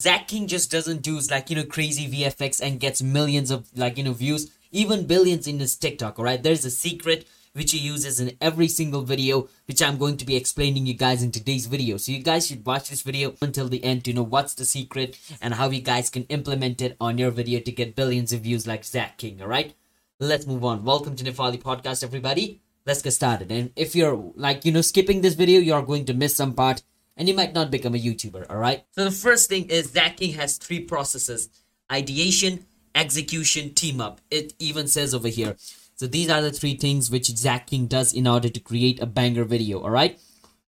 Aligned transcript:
Zach 0.00 0.28
King 0.28 0.46
just 0.46 0.70
doesn't 0.70 1.02
do 1.02 1.18
like 1.28 1.50
you 1.50 1.56
know 1.56 1.64
crazy 1.64 2.06
VFX 2.06 2.60
and 2.60 2.78
gets 2.78 3.02
millions 3.02 3.50
of 3.50 3.66
like 3.76 3.98
you 3.98 4.04
know 4.04 4.12
views, 4.12 4.48
even 4.70 5.08
billions 5.08 5.48
in 5.48 5.58
his 5.58 5.74
TikTok. 5.74 6.20
Alright, 6.20 6.44
there's 6.44 6.64
a 6.64 6.70
secret 6.70 7.26
which 7.52 7.72
he 7.72 7.78
uses 7.78 8.20
in 8.20 8.36
every 8.40 8.68
single 8.68 9.02
video, 9.02 9.48
which 9.66 9.82
I'm 9.82 9.98
going 9.98 10.16
to 10.18 10.24
be 10.24 10.36
explaining 10.36 10.86
you 10.86 10.94
guys 10.94 11.24
in 11.24 11.32
today's 11.32 11.66
video. 11.66 11.96
So 11.96 12.12
you 12.12 12.22
guys 12.22 12.46
should 12.46 12.64
watch 12.64 12.90
this 12.90 13.02
video 13.02 13.34
until 13.42 13.66
the 13.66 13.82
end 13.82 14.04
to 14.04 14.12
know 14.12 14.22
what's 14.22 14.54
the 14.54 14.64
secret 14.64 15.18
and 15.40 15.54
how 15.54 15.68
you 15.68 15.80
guys 15.80 16.10
can 16.10 16.22
implement 16.26 16.80
it 16.80 16.96
on 17.00 17.18
your 17.18 17.32
video 17.32 17.58
to 17.58 17.72
get 17.72 17.96
billions 17.96 18.32
of 18.32 18.42
views 18.42 18.68
like 18.68 18.84
Zach 18.84 19.18
King. 19.18 19.42
Alright, 19.42 19.74
let's 20.20 20.46
move 20.46 20.64
on. 20.64 20.84
Welcome 20.84 21.16
to 21.16 21.24
Nifali 21.24 21.60
Podcast, 21.60 22.04
everybody. 22.04 22.60
Let's 22.86 23.02
get 23.02 23.10
started. 23.10 23.50
And 23.50 23.72
if 23.74 23.96
you're 23.96 24.14
like 24.36 24.64
you 24.64 24.70
know 24.70 24.80
skipping 24.80 25.22
this 25.22 25.34
video, 25.34 25.58
you're 25.58 25.82
going 25.82 26.04
to 26.04 26.14
miss 26.14 26.36
some 26.36 26.54
part 26.54 26.82
and 27.18 27.28
you 27.28 27.34
might 27.34 27.52
not 27.52 27.70
become 27.70 27.94
a 27.94 27.98
YouTuber, 27.98 28.48
alright? 28.48 28.84
So 28.92 29.04
the 29.04 29.10
first 29.10 29.48
thing 29.48 29.68
is 29.68 29.90
Zach 29.90 30.18
King 30.18 30.34
has 30.34 30.56
three 30.56 30.80
processes. 30.80 31.50
Ideation, 31.90 32.64
execution, 32.94 33.74
team 33.74 34.00
up. 34.00 34.20
It 34.30 34.54
even 34.60 34.86
says 34.86 35.12
over 35.12 35.28
here. 35.28 35.56
So 35.96 36.06
these 36.06 36.30
are 36.30 36.40
the 36.40 36.52
three 36.52 36.76
things 36.76 37.10
which 37.10 37.26
Zach 37.26 37.66
King 37.66 37.88
does 37.88 38.12
in 38.12 38.28
order 38.28 38.48
to 38.48 38.60
create 38.60 39.02
a 39.02 39.06
banger 39.06 39.44
video, 39.44 39.80
alright? 39.80 40.20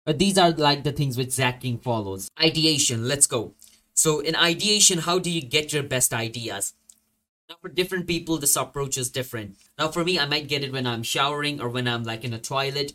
But 0.05 0.19
these 0.19 0.37
are 0.37 0.51
like 0.51 0.85
the 0.85 0.93
things 0.93 1.17
which 1.17 1.31
Zach 1.31 1.63
King 1.63 1.79
follows. 1.79 2.29
Ideation, 2.39 3.09
let's 3.09 3.27
go. 3.27 3.55
So 3.95 4.21
in 4.21 4.37
ideation, 4.37 4.99
how 4.99 5.19
do 5.19 5.31
you 5.31 5.41
get 5.41 5.73
your 5.73 5.83
best 5.83 6.13
ideas? 6.13 6.75
Now 7.49 7.57
for 7.63 7.71
different 7.71 8.07
people, 8.07 8.37
this 8.37 8.57
approach 8.57 8.99
is 8.99 9.11
different. 9.11 9.57
Now 9.79 9.89
for 9.89 10.05
me, 10.05 10.19
I 10.19 10.27
might 10.27 10.49
get 10.49 10.63
it 10.63 10.73
when 10.73 10.87
I'm 10.87 11.03
showering 11.03 11.61
or 11.61 11.71
when 11.71 11.89
I'm 11.89 12.05
like 12.05 12.23
in 12.23 12.35
a 12.35 12.39
toilet 12.39 12.93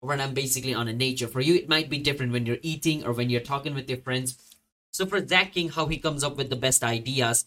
when 0.00 0.20
I'm 0.20 0.34
basically 0.34 0.74
on 0.74 0.88
a 0.88 0.92
nature. 0.92 1.26
For 1.26 1.40
you, 1.40 1.54
it 1.54 1.68
might 1.68 1.90
be 1.90 1.98
different 1.98 2.32
when 2.32 2.46
you're 2.46 2.58
eating 2.62 3.04
or 3.04 3.12
when 3.12 3.30
you're 3.30 3.40
talking 3.40 3.74
with 3.74 3.88
your 3.88 3.98
friends. 3.98 4.36
So 4.90 5.06
for 5.06 5.26
Zach 5.26 5.52
King, 5.52 5.70
how 5.70 5.86
he 5.86 5.98
comes 5.98 6.24
up 6.24 6.36
with 6.36 6.50
the 6.50 6.56
best 6.56 6.82
ideas 6.82 7.44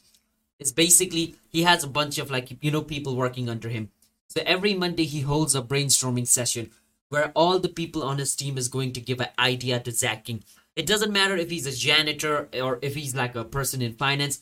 is 0.59 0.71
basically 0.71 1.35
he 1.49 1.63
has 1.63 1.83
a 1.83 1.87
bunch 1.87 2.17
of 2.17 2.29
like 2.29 2.51
you 2.61 2.71
know 2.71 2.81
people 2.81 3.15
working 3.15 3.49
under 3.49 3.69
him. 3.69 3.89
So 4.27 4.41
every 4.45 4.73
Monday 4.73 5.05
he 5.05 5.21
holds 5.21 5.55
a 5.55 5.61
brainstorming 5.61 6.27
session 6.27 6.69
where 7.09 7.31
all 7.35 7.57
the 7.57 7.69
people 7.69 8.03
on 8.03 8.19
his 8.19 8.35
team 8.35 8.57
is 8.57 8.67
going 8.67 8.93
to 8.93 9.01
give 9.01 9.19
an 9.19 9.29
idea 9.39 9.79
to 9.79 9.91
Zach 9.91 10.25
King. 10.25 10.43
It 10.75 10.85
doesn't 10.85 11.11
matter 11.11 11.35
if 11.35 11.49
he's 11.49 11.65
a 11.65 11.71
janitor 11.71 12.47
or 12.61 12.77
if 12.81 12.95
he's 12.95 13.15
like 13.15 13.35
a 13.35 13.43
person 13.43 13.81
in 13.81 13.93
finance. 13.93 14.39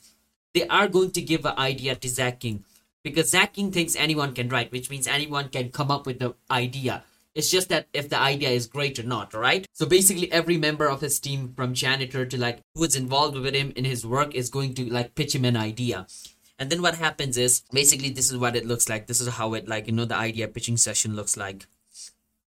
They 0.53 0.67
are 0.67 0.87
going 0.87 1.11
to 1.11 1.21
give 1.21 1.45
an 1.45 1.57
idea 1.57 1.95
to 1.95 2.09
Zach 2.09 2.41
King 2.41 2.65
because 3.03 3.29
Zach 3.31 3.53
King 3.53 3.71
thinks 3.71 3.95
anyone 3.95 4.33
can 4.33 4.49
write, 4.49 4.71
which 4.71 4.89
means 4.89 5.07
anyone 5.07 5.49
can 5.49 5.71
come 5.71 5.89
up 5.89 6.05
with 6.05 6.19
the 6.19 6.35
idea. 6.51 7.03
It's 7.37 7.51
just 7.51 7.69
that 7.69 7.85
if 7.93 8.09
the 8.09 8.17
idea 8.17 8.49
is 8.49 8.65
great 8.65 8.97
or 8.97 9.03
not, 9.03 9.35
right? 9.35 9.67
So 9.73 9.85
basically, 9.85 10.31
every 10.31 10.57
member 10.57 10.89
of 10.89 11.01
his 11.01 11.19
team, 11.19 11.53
from 11.55 11.75
janitor 11.75 12.25
to 12.25 12.35
like 12.35 12.61
who 12.73 12.83
is 12.83 12.95
involved 12.95 13.37
with 13.37 13.53
him 13.53 13.71
in 13.75 13.85
his 13.85 14.03
work, 14.03 14.33
is 14.33 14.49
going 14.49 14.73
to 14.73 14.91
like 14.91 15.13
pitch 15.13 15.35
him 15.35 15.45
an 15.45 15.55
idea. 15.55 16.07
And 16.57 16.71
then 16.71 16.81
what 16.81 16.95
happens 16.95 17.37
is 17.37 17.61
basically 17.71 18.09
this 18.09 18.31
is 18.31 18.39
what 18.39 18.55
it 18.55 18.65
looks 18.65 18.89
like. 18.89 19.05
This 19.05 19.21
is 19.21 19.27
how 19.27 19.53
it 19.53 19.67
like 19.67 19.85
you 19.85 19.93
know 19.93 20.05
the 20.05 20.15
idea 20.15 20.47
pitching 20.47 20.77
session 20.77 21.15
looks 21.15 21.37
like. 21.37 21.67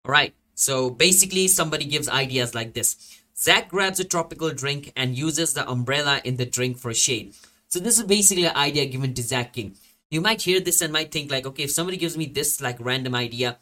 All 0.05 0.13
right. 0.13 0.35
So 0.55 0.91
basically, 0.91 1.49
somebody 1.49 1.87
gives 1.87 2.07
ideas 2.07 2.55
like 2.55 2.75
this. 2.75 3.23
Zach 3.35 3.71
grabs 3.71 4.01
a 4.01 4.05
tropical 4.05 4.51
drink 4.51 4.93
and 4.95 5.17
uses 5.17 5.55
the 5.55 5.67
umbrella 5.67 6.21
in 6.25 6.37
the 6.37 6.45
drink 6.45 6.77
for 6.77 6.93
shade. 6.93 7.33
So 7.69 7.81
this 7.81 7.97
is 7.97 8.05
basically 8.05 8.45
an 8.45 8.55
idea 8.55 8.85
given 8.85 9.15
to 9.15 9.23
Zach 9.23 9.55
King. 9.55 9.77
You 10.11 10.21
might 10.21 10.43
hear 10.43 10.61
this 10.61 10.83
and 10.83 10.93
might 10.93 11.11
think 11.11 11.31
like, 11.31 11.47
okay, 11.47 11.65
if 11.65 11.71
somebody 11.71 11.97
gives 11.97 12.19
me 12.19 12.27
this 12.27 12.61
like 12.61 12.77
random 12.79 13.15
idea, 13.15 13.57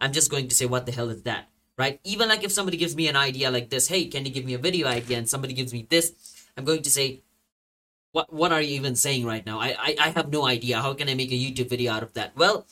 I'm 0.00 0.12
just 0.12 0.30
going 0.30 0.48
to 0.48 0.54
say, 0.54 0.66
what 0.66 0.86
the 0.86 0.92
hell 0.92 1.10
is 1.10 1.22
that? 1.22 1.48
Right? 1.76 2.00
Even 2.04 2.28
like 2.28 2.42
if 2.42 2.52
somebody 2.52 2.76
gives 2.76 2.96
me 2.96 3.08
an 3.08 3.16
idea 3.16 3.50
like 3.50 3.70
this, 3.70 3.88
hey, 3.88 4.06
can 4.06 4.26
you 4.26 4.32
give 4.32 4.44
me 4.44 4.54
a 4.54 4.58
video 4.58 4.88
idea? 4.88 5.18
And 5.18 5.28
somebody 5.28 5.54
gives 5.54 5.72
me 5.72 5.86
this, 5.88 6.12
I'm 6.56 6.64
going 6.64 6.82
to 6.82 6.90
say, 6.90 7.22
what 8.12 8.32
what 8.32 8.52
are 8.52 8.60
you 8.60 8.74
even 8.74 8.96
saying 8.96 9.26
right 9.26 9.44
now? 9.44 9.60
I, 9.60 9.76
I, 9.78 9.96
I 10.00 10.08
have 10.10 10.32
no 10.32 10.46
idea. 10.46 10.80
How 10.80 10.94
can 10.94 11.08
I 11.08 11.14
make 11.14 11.30
a 11.30 11.34
YouTube 11.34 11.68
video 11.68 11.92
out 11.92 12.02
of 12.02 12.14
that? 12.14 12.36
Well, 12.36 12.66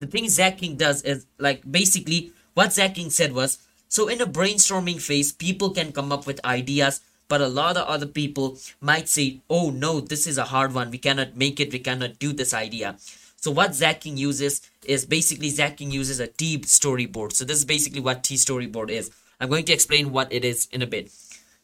the 0.00 0.06
thing 0.06 0.28
Zach 0.28 0.58
King 0.58 0.76
does 0.76 1.02
is 1.02 1.26
like 1.38 1.62
basically 1.70 2.32
what 2.54 2.72
Zach 2.72 2.96
King 2.96 3.10
said 3.10 3.32
was, 3.32 3.58
so 3.88 4.08
in 4.08 4.20
a 4.20 4.26
brainstorming 4.26 5.00
phase, 5.00 5.32
people 5.32 5.70
can 5.70 5.92
come 5.92 6.12
up 6.12 6.26
with 6.26 6.44
ideas, 6.44 7.00
but 7.28 7.40
a 7.40 7.48
lot 7.48 7.76
of 7.76 7.86
other 7.86 8.06
people 8.06 8.58
might 8.80 9.08
say, 9.08 9.40
oh 9.48 9.70
no, 9.70 10.00
this 10.00 10.26
is 10.26 10.36
a 10.36 10.44
hard 10.44 10.74
one. 10.74 10.90
We 10.90 10.98
cannot 10.98 11.36
make 11.36 11.60
it. 11.60 11.72
We 11.72 11.78
cannot 11.78 12.18
do 12.18 12.32
this 12.32 12.52
idea. 12.52 12.96
So 13.40 13.50
what 13.50 13.74
Zach 13.74 14.02
King 14.02 14.18
uses 14.18 14.60
is 14.84 15.06
basically 15.06 15.48
Zach 15.48 15.78
King 15.78 15.90
uses 15.90 16.20
a 16.20 16.26
T 16.26 16.58
storyboard. 16.58 17.32
So 17.32 17.44
this 17.44 17.56
is 17.56 17.64
basically 17.64 18.00
what 18.00 18.22
T 18.22 18.34
storyboard 18.34 18.90
is. 18.90 19.10
I'm 19.40 19.48
going 19.48 19.64
to 19.64 19.72
explain 19.72 20.12
what 20.12 20.30
it 20.30 20.44
is 20.44 20.68
in 20.72 20.82
a 20.82 20.86
bit. 20.86 21.10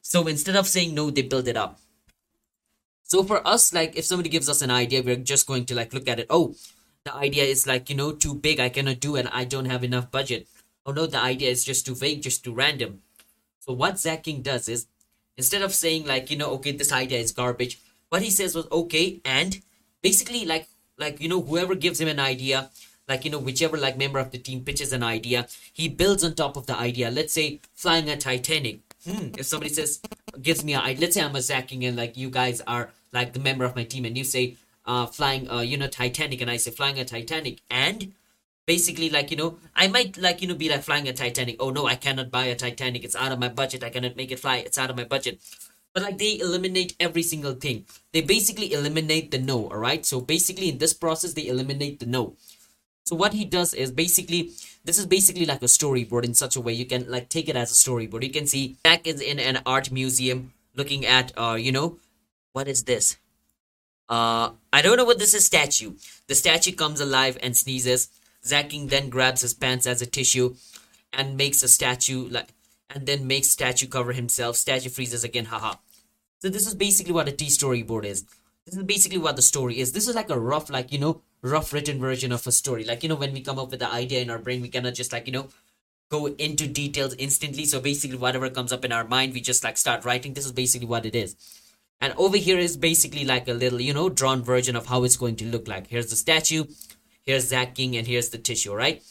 So 0.00 0.26
instead 0.26 0.56
of 0.56 0.66
saying 0.66 0.94
no, 0.94 1.10
they 1.10 1.22
build 1.22 1.48
it 1.48 1.56
up. 1.56 1.78
So 3.02 3.22
for 3.22 3.46
us, 3.46 3.74
like 3.74 3.94
if 3.94 4.06
somebody 4.06 4.30
gives 4.30 4.48
us 4.48 4.62
an 4.62 4.70
idea, 4.70 5.02
we're 5.02 5.16
just 5.16 5.46
going 5.46 5.66
to 5.66 5.74
like 5.74 5.92
look 5.92 6.08
at 6.08 6.18
it. 6.18 6.26
Oh, 6.30 6.54
the 7.04 7.14
idea 7.14 7.44
is 7.44 7.66
like, 7.66 7.90
you 7.90 7.96
know, 7.96 8.12
too 8.12 8.34
big. 8.34 8.58
I 8.58 8.70
cannot 8.70 9.00
do 9.00 9.16
it. 9.16 9.26
I 9.30 9.44
don't 9.44 9.66
have 9.66 9.84
enough 9.84 10.10
budget. 10.10 10.48
Oh 10.86 10.92
no, 10.92 11.06
the 11.06 11.18
idea 11.20 11.50
is 11.50 11.62
just 11.62 11.84
too 11.84 11.94
vague, 11.94 12.22
just 12.22 12.42
too 12.42 12.54
random. 12.54 13.02
So 13.60 13.74
what 13.74 13.98
Zach 13.98 14.22
King 14.22 14.40
does 14.40 14.68
is 14.68 14.86
instead 15.36 15.60
of 15.60 15.74
saying 15.74 16.06
like, 16.06 16.30
you 16.30 16.38
know, 16.38 16.52
okay, 16.52 16.72
this 16.72 16.92
idea 16.92 17.18
is 17.18 17.32
garbage, 17.32 17.80
what 18.08 18.22
he 18.22 18.30
says 18.30 18.54
was 18.54 18.66
okay, 18.72 19.20
and 19.24 19.60
basically 20.02 20.46
like 20.46 20.68
like 20.98 21.20
you 21.20 21.28
know 21.28 21.40
whoever 21.40 21.74
gives 21.74 22.00
him 22.00 22.08
an 22.08 22.20
idea 22.20 22.70
like 23.08 23.24
you 23.24 23.30
know 23.30 23.38
whichever 23.38 23.76
like 23.76 23.96
member 23.96 24.18
of 24.18 24.30
the 24.30 24.38
team 24.38 24.64
pitches 24.64 24.92
an 24.92 25.02
idea 25.02 25.46
he 25.72 25.88
builds 25.88 26.24
on 26.24 26.34
top 26.34 26.56
of 26.56 26.66
the 26.66 26.76
idea. 26.76 27.10
Let's 27.10 27.32
say 27.32 27.60
flying 27.74 28.08
a 28.08 28.16
titanic. 28.16 28.80
Hmm, 29.04 29.28
if 29.38 29.46
somebody 29.46 29.72
says 29.72 30.00
gives 30.42 30.64
me 30.64 30.74
a 30.74 30.80
let's 30.98 31.14
say 31.14 31.22
i'm 31.22 31.36
a 31.36 31.40
Zach 31.40 31.68
King 31.68 31.84
and 31.84 31.96
like 31.96 32.16
you 32.16 32.28
guys 32.30 32.60
are 32.66 32.90
like 33.12 33.32
the 33.32 33.40
member 33.40 33.64
of 33.64 33.76
my 33.76 33.84
team 33.84 34.04
and 34.04 34.18
you 34.18 34.24
say 34.24 34.56
uh 34.84 35.06
flying 35.06 35.48
uh 35.50 35.60
you 35.60 35.76
know 35.76 35.86
titanic 35.86 36.40
and 36.40 36.50
i 36.50 36.56
say 36.56 36.70
flying 36.72 36.98
a 36.98 37.04
titanic 37.04 37.60
and 37.70 38.12
basically 38.66 39.08
like 39.08 39.30
you 39.30 39.36
know 39.36 39.58
i 39.76 39.86
might 39.86 40.18
like 40.18 40.42
you 40.42 40.48
know 40.48 40.54
be 40.54 40.68
like 40.68 40.82
flying 40.82 41.06
a 41.06 41.12
titanic. 41.12 41.56
Oh 41.60 41.70
no 41.70 41.86
i 41.86 41.94
cannot 41.94 42.30
buy 42.30 42.46
a 42.46 42.56
titanic. 42.56 43.04
It's 43.04 43.14
out 43.14 43.30
of 43.32 43.38
my 43.38 43.48
budget. 43.48 43.84
I 43.84 43.90
cannot 43.90 44.16
make 44.16 44.32
it 44.32 44.40
fly. 44.40 44.56
It's 44.56 44.78
out 44.78 44.90
of 44.90 44.96
my 44.96 45.04
budget 45.04 45.40
but 45.96 46.02
like 46.02 46.18
they 46.18 46.38
eliminate 46.38 46.94
every 47.00 47.22
single 47.22 47.54
thing. 47.54 47.86
They 48.12 48.20
basically 48.20 48.74
eliminate 48.74 49.30
the 49.30 49.38
no, 49.38 49.70
all 49.70 49.78
right? 49.78 50.04
So 50.04 50.20
basically 50.20 50.68
in 50.68 50.76
this 50.76 50.92
process 50.92 51.32
they 51.32 51.46
eliminate 51.46 52.00
the 52.00 52.04
no. 52.04 52.36
So 53.06 53.16
what 53.16 53.32
he 53.32 53.46
does 53.46 53.72
is 53.72 53.90
basically 53.92 54.50
this 54.84 54.98
is 54.98 55.06
basically 55.06 55.46
like 55.46 55.62
a 55.62 55.72
storyboard 55.72 56.26
in 56.26 56.34
such 56.34 56.54
a 56.54 56.60
way 56.60 56.74
you 56.74 56.84
can 56.84 57.10
like 57.10 57.30
take 57.30 57.48
it 57.48 57.56
as 57.56 57.72
a 57.72 57.74
storyboard. 57.74 58.24
You 58.24 58.30
can 58.30 58.46
see 58.46 58.76
Zach 58.86 59.06
is 59.06 59.22
in 59.22 59.38
an 59.38 59.62
art 59.64 59.90
museum 59.90 60.52
looking 60.74 61.06
at 61.06 61.32
uh 61.38 61.54
you 61.54 61.72
know 61.72 61.96
what 62.52 62.68
is 62.68 62.84
this? 62.84 63.16
Uh 64.10 64.50
I 64.74 64.82
don't 64.82 64.98
know 64.98 65.06
what 65.06 65.18
this 65.18 65.32
is 65.32 65.46
statue. 65.46 65.94
The 66.28 66.34
statue 66.34 66.72
comes 66.72 67.00
alive 67.00 67.38
and 67.42 67.56
sneezes. 67.56 68.10
Zach 68.44 68.68
King 68.68 68.88
then 68.88 69.08
grabs 69.08 69.40
his 69.40 69.54
pants 69.54 69.86
as 69.86 70.02
a 70.02 70.06
tissue 70.06 70.56
and 71.14 71.38
makes 71.38 71.62
a 71.62 71.68
statue 71.68 72.28
like 72.28 72.48
and 72.90 73.06
then 73.06 73.26
makes 73.26 73.48
statue 73.48 73.86
cover 73.86 74.12
himself. 74.12 74.56
Statue 74.56 74.90
freezes 74.90 75.24
again, 75.24 75.46
haha. 75.46 75.76
So 76.38 76.48
this 76.48 76.66
is 76.66 76.74
basically 76.74 77.12
what 77.12 77.28
a 77.28 77.32
T 77.32 77.46
storyboard 77.46 78.04
is. 78.04 78.24
This 78.66 78.76
is 78.76 78.82
basically 78.82 79.18
what 79.18 79.36
the 79.36 79.42
story 79.42 79.78
is. 79.78 79.92
This 79.92 80.08
is 80.08 80.14
like 80.14 80.30
a 80.30 80.38
rough, 80.38 80.70
like, 80.70 80.92
you 80.92 80.98
know, 80.98 81.22
rough 81.40 81.72
written 81.72 82.00
version 82.00 82.32
of 82.32 82.46
a 82.46 82.52
story. 82.52 82.84
Like, 82.84 83.02
you 83.02 83.08
know, 83.08 83.14
when 83.14 83.32
we 83.32 83.40
come 83.40 83.58
up 83.58 83.70
with 83.70 83.80
the 83.80 83.90
idea 83.90 84.20
in 84.20 84.30
our 84.30 84.38
brain, 84.38 84.60
we 84.60 84.68
cannot 84.68 84.94
just 84.94 85.12
like, 85.12 85.26
you 85.26 85.32
know, 85.32 85.48
go 86.10 86.26
into 86.26 86.66
details 86.66 87.14
instantly. 87.14 87.64
So 87.64 87.80
basically 87.80 88.18
whatever 88.18 88.50
comes 88.50 88.72
up 88.72 88.84
in 88.84 88.92
our 88.92 89.06
mind, 89.06 89.34
we 89.34 89.40
just 89.40 89.64
like 89.64 89.76
start 89.76 90.04
writing. 90.04 90.34
This 90.34 90.46
is 90.46 90.52
basically 90.52 90.88
what 90.88 91.06
it 91.06 91.14
is. 91.14 91.36
And 92.00 92.12
over 92.16 92.36
here 92.36 92.58
is 92.58 92.76
basically 92.76 93.24
like 93.24 93.48
a 93.48 93.54
little, 93.54 93.80
you 93.80 93.94
know, 93.94 94.08
drawn 94.08 94.42
version 94.42 94.76
of 94.76 94.86
how 94.86 95.04
it's 95.04 95.16
going 95.16 95.36
to 95.36 95.46
look 95.46 95.66
like. 95.66 95.86
Here's 95.86 96.10
the 96.10 96.16
statue, 96.16 96.64
here's 97.22 97.48
Zach 97.48 97.74
King, 97.74 97.96
and 97.96 98.06
here's 98.06 98.28
the 98.28 98.38
tissue, 98.38 98.74
right? 98.74 99.02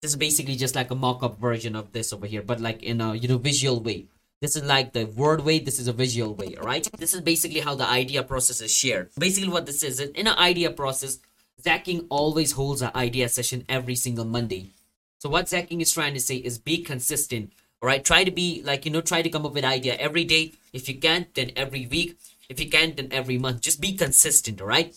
This 0.00 0.12
is 0.12 0.16
basically 0.16 0.56
just 0.56 0.74
like 0.74 0.90
a 0.90 0.94
mock-up 0.94 1.38
version 1.38 1.76
of 1.76 1.92
this 1.92 2.12
over 2.12 2.26
here, 2.26 2.40
but 2.42 2.58
like 2.58 2.82
in 2.82 3.00
a, 3.02 3.14
you 3.14 3.28
know, 3.28 3.36
visual 3.36 3.80
way. 3.80 4.06
This 4.40 4.56
is 4.56 4.64
like 4.64 4.94
the 4.94 5.04
word 5.04 5.44
way. 5.44 5.58
This 5.58 5.78
is 5.78 5.86
a 5.86 5.92
visual 5.92 6.34
way, 6.34 6.56
right? 6.62 6.88
This 6.96 7.12
is 7.12 7.20
basically 7.20 7.60
how 7.60 7.74
the 7.74 7.86
idea 7.86 8.22
process 8.22 8.60
is 8.60 8.72
shared. 8.72 9.10
Basically 9.18 9.50
what 9.50 9.66
this 9.66 9.82
is, 9.82 10.00
in 10.00 10.26
an 10.26 10.38
idea 10.38 10.70
process, 10.70 11.18
Zach 11.60 11.84
King 11.84 12.06
always 12.08 12.52
holds 12.52 12.80
an 12.80 12.90
idea 12.94 13.28
session 13.28 13.66
every 13.68 13.94
single 13.94 14.24
Monday. 14.24 14.70
So 15.18 15.28
what 15.28 15.50
Zach 15.50 15.68
King 15.68 15.82
is 15.82 15.92
trying 15.92 16.14
to 16.14 16.20
say 16.20 16.36
is 16.36 16.58
be 16.58 16.82
consistent, 16.82 17.52
all 17.82 17.86
right? 17.88 18.02
Try 18.02 18.24
to 18.24 18.30
be 18.30 18.62
like, 18.64 18.86
you 18.86 18.90
know, 18.90 19.02
try 19.02 19.20
to 19.20 19.28
come 19.28 19.44
up 19.44 19.52
with 19.52 19.64
idea 19.64 19.94
every 19.96 20.24
day. 20.24 20.52
If 20.72 20.88
you 20.88 20.98
can't, 20.98 21.32
then 21.34 21.52
every 21.54 21.86
week. 21.86 22.16
If 22.48 22.58
you 22.58 22.70
can't, 22.70 22.96
then 22.96 23.08
every 23.10 23.36
month. 23.36 23.60
Just 23.60 23.80
be 23.80 23.92
consistent, 23.94 24.62
all 24.62 24.68
right? 24.68 24.96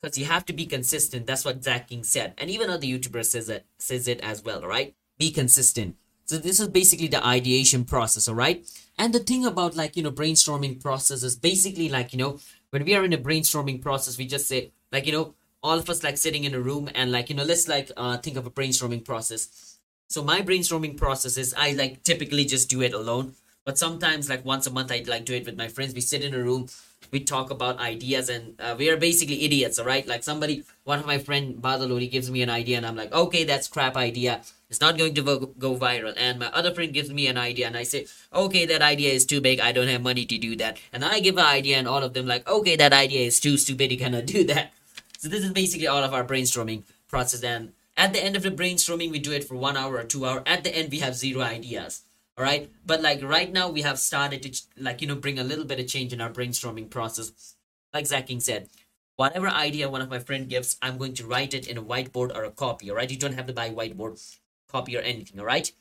Because 0.00 0.16
you 0.16 0.24
have 0.24 0.46
to 0.46 0.54
be 0.54 0.64
consistent. 0.64 1.26
That's 1.26 1.44
what 1.44 1.62
Zach 1.62 1.88
King 1.88 2.04
said. 2.04 2.32
And 2.38 2.48
even 2.48 2.70
other 2.70 2.86
YouTubers 2.86 3.26
says 3.26 3.50
it, 3.50 3.66
says 3.78 4.08
it 4.08 4.20
as 4.22 4.42
well, 4.42 4.62
all 4.62 4.68
right? 4.68 4.94
Be 5.18 5.30
consistent. 5.30 5.96
So 6.28 6.36
this 6.36 6.60
is 6.60 6.68
basically 6.68 7.08
the 7.08 7.26
ideation 7.26 7.84
process, 7.86 8.28
all 8.28 8.34
right? 8.34 8.66
And 8.98 9.14
the 9.14 9.18
thing 9.18 9.46
about 9.46 9.76
like, 9.76 9.96
you 9.96 10.02
know, 10.02 10.12
brainstorming 10.12 10.80
process 10.82 11.22
is 11.22 11.36
basically 11.36 11.88
like, 11.88 12.12
you 12.12 12.18
know, 12.18 12.38
when 12.68 12.84
we 12.84 12.94
are 12.94 13.04
in 13.04 13.14
a 13.14 13.18
brainstorming 13.18 13.80
process, 13.80 14.18
we 14.18 14.26
just 14.26 14.46
say 14.46 14.72
like, 14.92 15.06
you 15.06 15.12
know, 15.12 15.34
all 15.62 15.78
of 15.78 15.88
us 15.88 16.04
like 16.04 16.18
sitting 16.18 16.44
in 16.44 16.54
a 16.54 16.60
room 16.60 16.90
and 16.94 17.10
like, 17.10 17.30
you 17.30 17.36
know, 17.36 17.44
let's 17.44 17.66
like 17.66 17.90
uh, 17.96 18.18
think 18.18 18.36
of 18.36 18.46
a 18.46 18.50
brainstorming 18.50 19.04
process. 19.04 19.78
So 20.10 20.22
my 20.22 20.42
brainstorming 20.42 20.98
process 20.98 21.38
is 21.38 21.54
I 21.56 21.72
like 21.72 22.02
typically 22.02 22.44
just 22.44 22.68
do 22.68 22.82
it 22.82 22.92
alone. 22.92 23.32
But 23.68 23.76
sometimes 23.76 24.30
like 24.30 24.46
once 24.46 24.66
a 24.66 24.70
month 24.70 24.90
i 24.90 25.04
like 25.06 25.26
do 25.26 25.34
it 25.34 25.44
with 25.44 25.58
my 25.58 25.68
friends. 25.68 25.92
We 25.92 26.00
sit 26.00 26.24
in 26.24 26.32
a 26.34 26.42
room 26.42 26.68
we 27.10 27.20
talk 27.20 27.50
about 27.50 27.78
ideas 27.78 28.30
and 28.30 28.58
uh, 28.60 28.74
we 28.78 28.88
are 28.88 28.96
basically 28.96 29.44
idiots 29.44 29.78
all 29.78 29.84
right? 29.84 30.06
Like 30.06 30.22
somebody 30.22 30.64
one 30.84 30.98
of 30.98 31.04
my 31.04 31.18
friend 31.18 31.56
badalori 31.66 32.10
gives 32.10 32.30
me 32.30 32.40
an 32.40 32.48
idea 32.48 32.78
and 32.78 32.86
i'm 32.86 32.96
like 32.96 33.12
okay 33.12 33.44
that's 33.44 33.68
crap 33.68 33.94
idea. 33.94 34.40
It's 34.70 34.80
not 34.80 34.96
going 34.96 35.14
to 35.18 35.52
go 35.58 35.76
viral. 35.76 36.14
And 36.16 36.38
my 36.38 36.50
other 36.60 36.72
friend 36.72 36.94
gives 36.94 37.12
me 37.18 37.26
an 37.26 37.36
idea 37.36 37.66
and 37.66 37.76
i 37.76 37.82
say 37.82 38.06
okay 38.32 38.64
that 38.64 38.80
idea 38.80 39.12
is 39.12 39.26
too 39.26 39.42
big. 39.42 39.60
I 39.60 39.72
don't 39.72 39.92
have 39.94 40.08
money 40.10 40.24
to 40.24 40.38
do 40.38 40.56
that. 40.56 40.80
And 40.90 41.04
i 41.04 41.20
give 41.20 41.36
an 41.36 41.52
idea 41.60 41.76
and 41.76 41.86
all 41.86 42.02
of 42.02 42.14
them 42.14 42.26
like 42.26 42.48
okay 42.48 42.74
that 42.76 42.94
idea 42.94 43.26
is 43.26 43.38
too 43.38 43.58
stupid. 43.58 43.92
You 43.92 43.98
cannot 43.98 44.24
do 44.36 44.44
that. 44.44 44.72
So 45.18 45.28
this 45.28 45.44
is 45.44 45.52
basically 45.52 45.88
all 45.88 46.02
of 46.02 46.14
our 46.14 46.24
brainstorming 46.24 46.84
process. 47.06 47.42
And 47.42 47.72
at 47.98 48.14
the 48.14 48.24
end 48.24 48.34
of 48.34 48.44
the 48.44 48.58
brainstorming 48.62 49.10
we 49.10 49.18
do 49.18 49.32
it 49.32 49.44
for 49.44 49.56
one 49.56 49.76
hour 49.76 49.98
or 49.98 50.04
two 50.04 50.24
hour. 50.24 50.42
At 50.46 50.64
the 50.64 50.74
end 50.74 50.90
we 50.90 51.00
have 51.00 51.14
zero 51.14 51.42
ideas 51.42 52.04
all 52.38 52.44
right 52.44 52.70
but 52.86 53.02
like 53.02 53.22
right 53.22 53.52
now 53.52 53.68
we 53.68 53.82
have 53.82 53.98
started 53.98 54.42
to 54.42 54.62
like 54.78 55.02
you 55.02 55.08
know 55.08 55.16
bring 55.16 55.38
a 55.38 55.44
little 55.44 55.64
bit 55.64 55.80
of 55.80 55.88
change 55.88 56.12
in 56.12 56.20
our 56.20 56.30
brainstorming 56.30 56.88
process. 56.88 57.56
Like 57.92 58.06
zach 58.06 58.28
king 58.28 58.40
said 58.40 58.68
whatever 59.16 59.48
idea 59.48 59.90
one 59.90 60.00
of 60.00 60.10
my 60.10 60.20
friend 60.20 60.48
gives 60.48 60.76
i'm 60.80 60.98
going 60.98 61.14
to 61.14 61.26
write 61.26 61.52
it 61.52 61.66
in 61.66 61.76
a 61.76 61.82
whiteboard 61.82 62.34
or 62.36 62.44
a 62.44 62.50
copy 62.50 62.90
all 62.90 62.96
right 62.96 63.10
you 63.10 63.16
don't 63.18 63.34
have 63.34 63.46
to 63.46 63.52
buy 63.52 63.68
whiteboard 63.70 64.22
copy 64.70 64.96
or 64.96 65.00
anything 65.00 65.40
all 65.40 65.46
right 65.46 65.72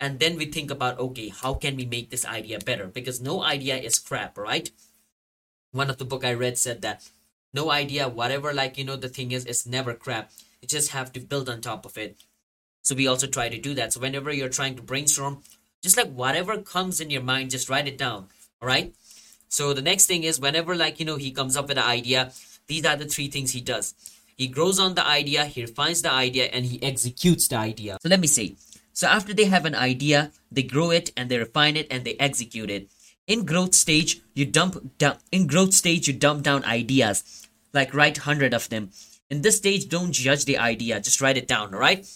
and 0.00 0.18
then 0.18 0.36
we 0.36 0.46
think 0.46 0.70
about 0.70 0.98
okay 0.98 1.28
how 1.28 1.54
can 1.54 1.76
we 1.76 1.84
make 1.84 2.08
this 2.10 2.24
idea 2.24 2.58
better? 2.58 2.86
Because 2.86 3.20
no 3.20 3.42
idea 3.42 3.76
is 3.76 3.98
crap 3.98 4.36
right 4.36 4.70
one 5.70 5.90
of 5.90 5.98
the 5.98 6.04
book 6.04 6.24
i 6.24 6.32
read 6.32 6.58
said 6.58 6.82
that 6.82 7.08
no 7.52 7.70
idea 7.70 8.08
whatever 8.08 8.52
like 8.52 8.78
you 8.78 8.84
know 8.84 8.96
the 8.96 9.08
thing 9.08 9.32
is 9.32 9.44
it's 9.44 9.66
never 9.66 9.94
crap. 9.94 10.30
You 10.62 10.68
just 10.68 10.90
have 10.90 11.12
to 11.12 11.20
build 11.20 11.48
on 11.48 11.60
top 11.60 11.84
of 11.84 11.98
it. 11.98 12.22
So 12.82 12.94
we 12.94 13.06
also 13.06 13.26
try 13.26 13.48
to 13.48 13.58
do 13.58 13.74
that. 13.74 13.92
So 13.92 14.00
whenever 14.00 14.32
you're 14.32 14.48
trying 14.48 14.76
to 14.76 14.82
brainstorm 14.82 15.42
just 15.82 15.96
like 15.96 16.10
whatever 16.10 16.58
comes 16.58 17.00
in 17.00 17.10
your 17.10 17.22
mind 17.22 17.50
just 17.50 17.68
write 17.68 17.88
it 17.88 17.98
down 17.98 18.28
all 18.60 18.68
right? 18.68 18.94
So 19.48 19.72
the 19.72 19.82
next 19.82 20.06
thing 20.06 20.24
is 20.24 20.38
whenever 20.38 20.76
like 20.76 21.00
you 21.00 21.06
know 21.06 21.16
he 21.16 21.30
comes 21.30 21.56
up 21.56 21.68
with 21.68 21.78
an 21.78 21.84
idea 21.84 22.32
these 22.66 22.86
are 22.86 22.96
the 22.96 23.06
three 23.06 23.28
things 23.28 23.52
he 23.52 23.60
does. 23.60 23.94
He 24.36 24.46
grows 24.46 24.78
on 24.78 24.94
the 24.94 25.06
idea 25.06 25.44
he 25.44 25.62
refines 25.62 26.02
the 26.02 26.12
idea 26.12 26.44
and 26.44 26.64
he 26.64 26.82
executes 26.82 27.48
the 27.48 27.56
idea. 27.56 27.98
So 28.00 28.08
let 28.08 28.20
me 28.20 28.26
see. 28.26 28.56
So 28.92 29.08
after 29.08 29.34
they 29.34 29.46
have 29.46 29.64
an 29.66 29.74
idea 29.74 30.30
they 30.52 30.62
grow 30.62 30.90
it 30.90 31.10
and 31.16 31.30
they 31.30 31.38
refine 31.38 31.76
it 31.76 31.88
and 31.90 32.04
they 32.04 32.14
execute 32.14 32.70
it. 32.70 32.90
In 33.26 33.44
growth 33.44 33.74
stage 33.74 34.20
you 34.34 34.44
dump 34.44 34.98
down 34.98 35.16
in 35.32 35.46
growth 35.46 35.74
stage 35.74 36.06
you 36.06 36.14
dump 36.14 36.42
down 36.42 36.64
ideas 36.64 37.48
like 37.72 37.94
write 37.94 38.18
100 38.18 38.54
of 38.54 38.68
them. 38.68 38.90
In 39.30 39.42
this 39.42 39.56
stage 39.56 39.88
don't 39.88 40.12
judge 40.12 40.44
the 40.44 40.58
idea 40.58 41.00
just 41.00 41.20
write 41.20 41.36
it 41.36 41.48
down 41.48 41.74
all 41.74 41.80
right 41.80 42.06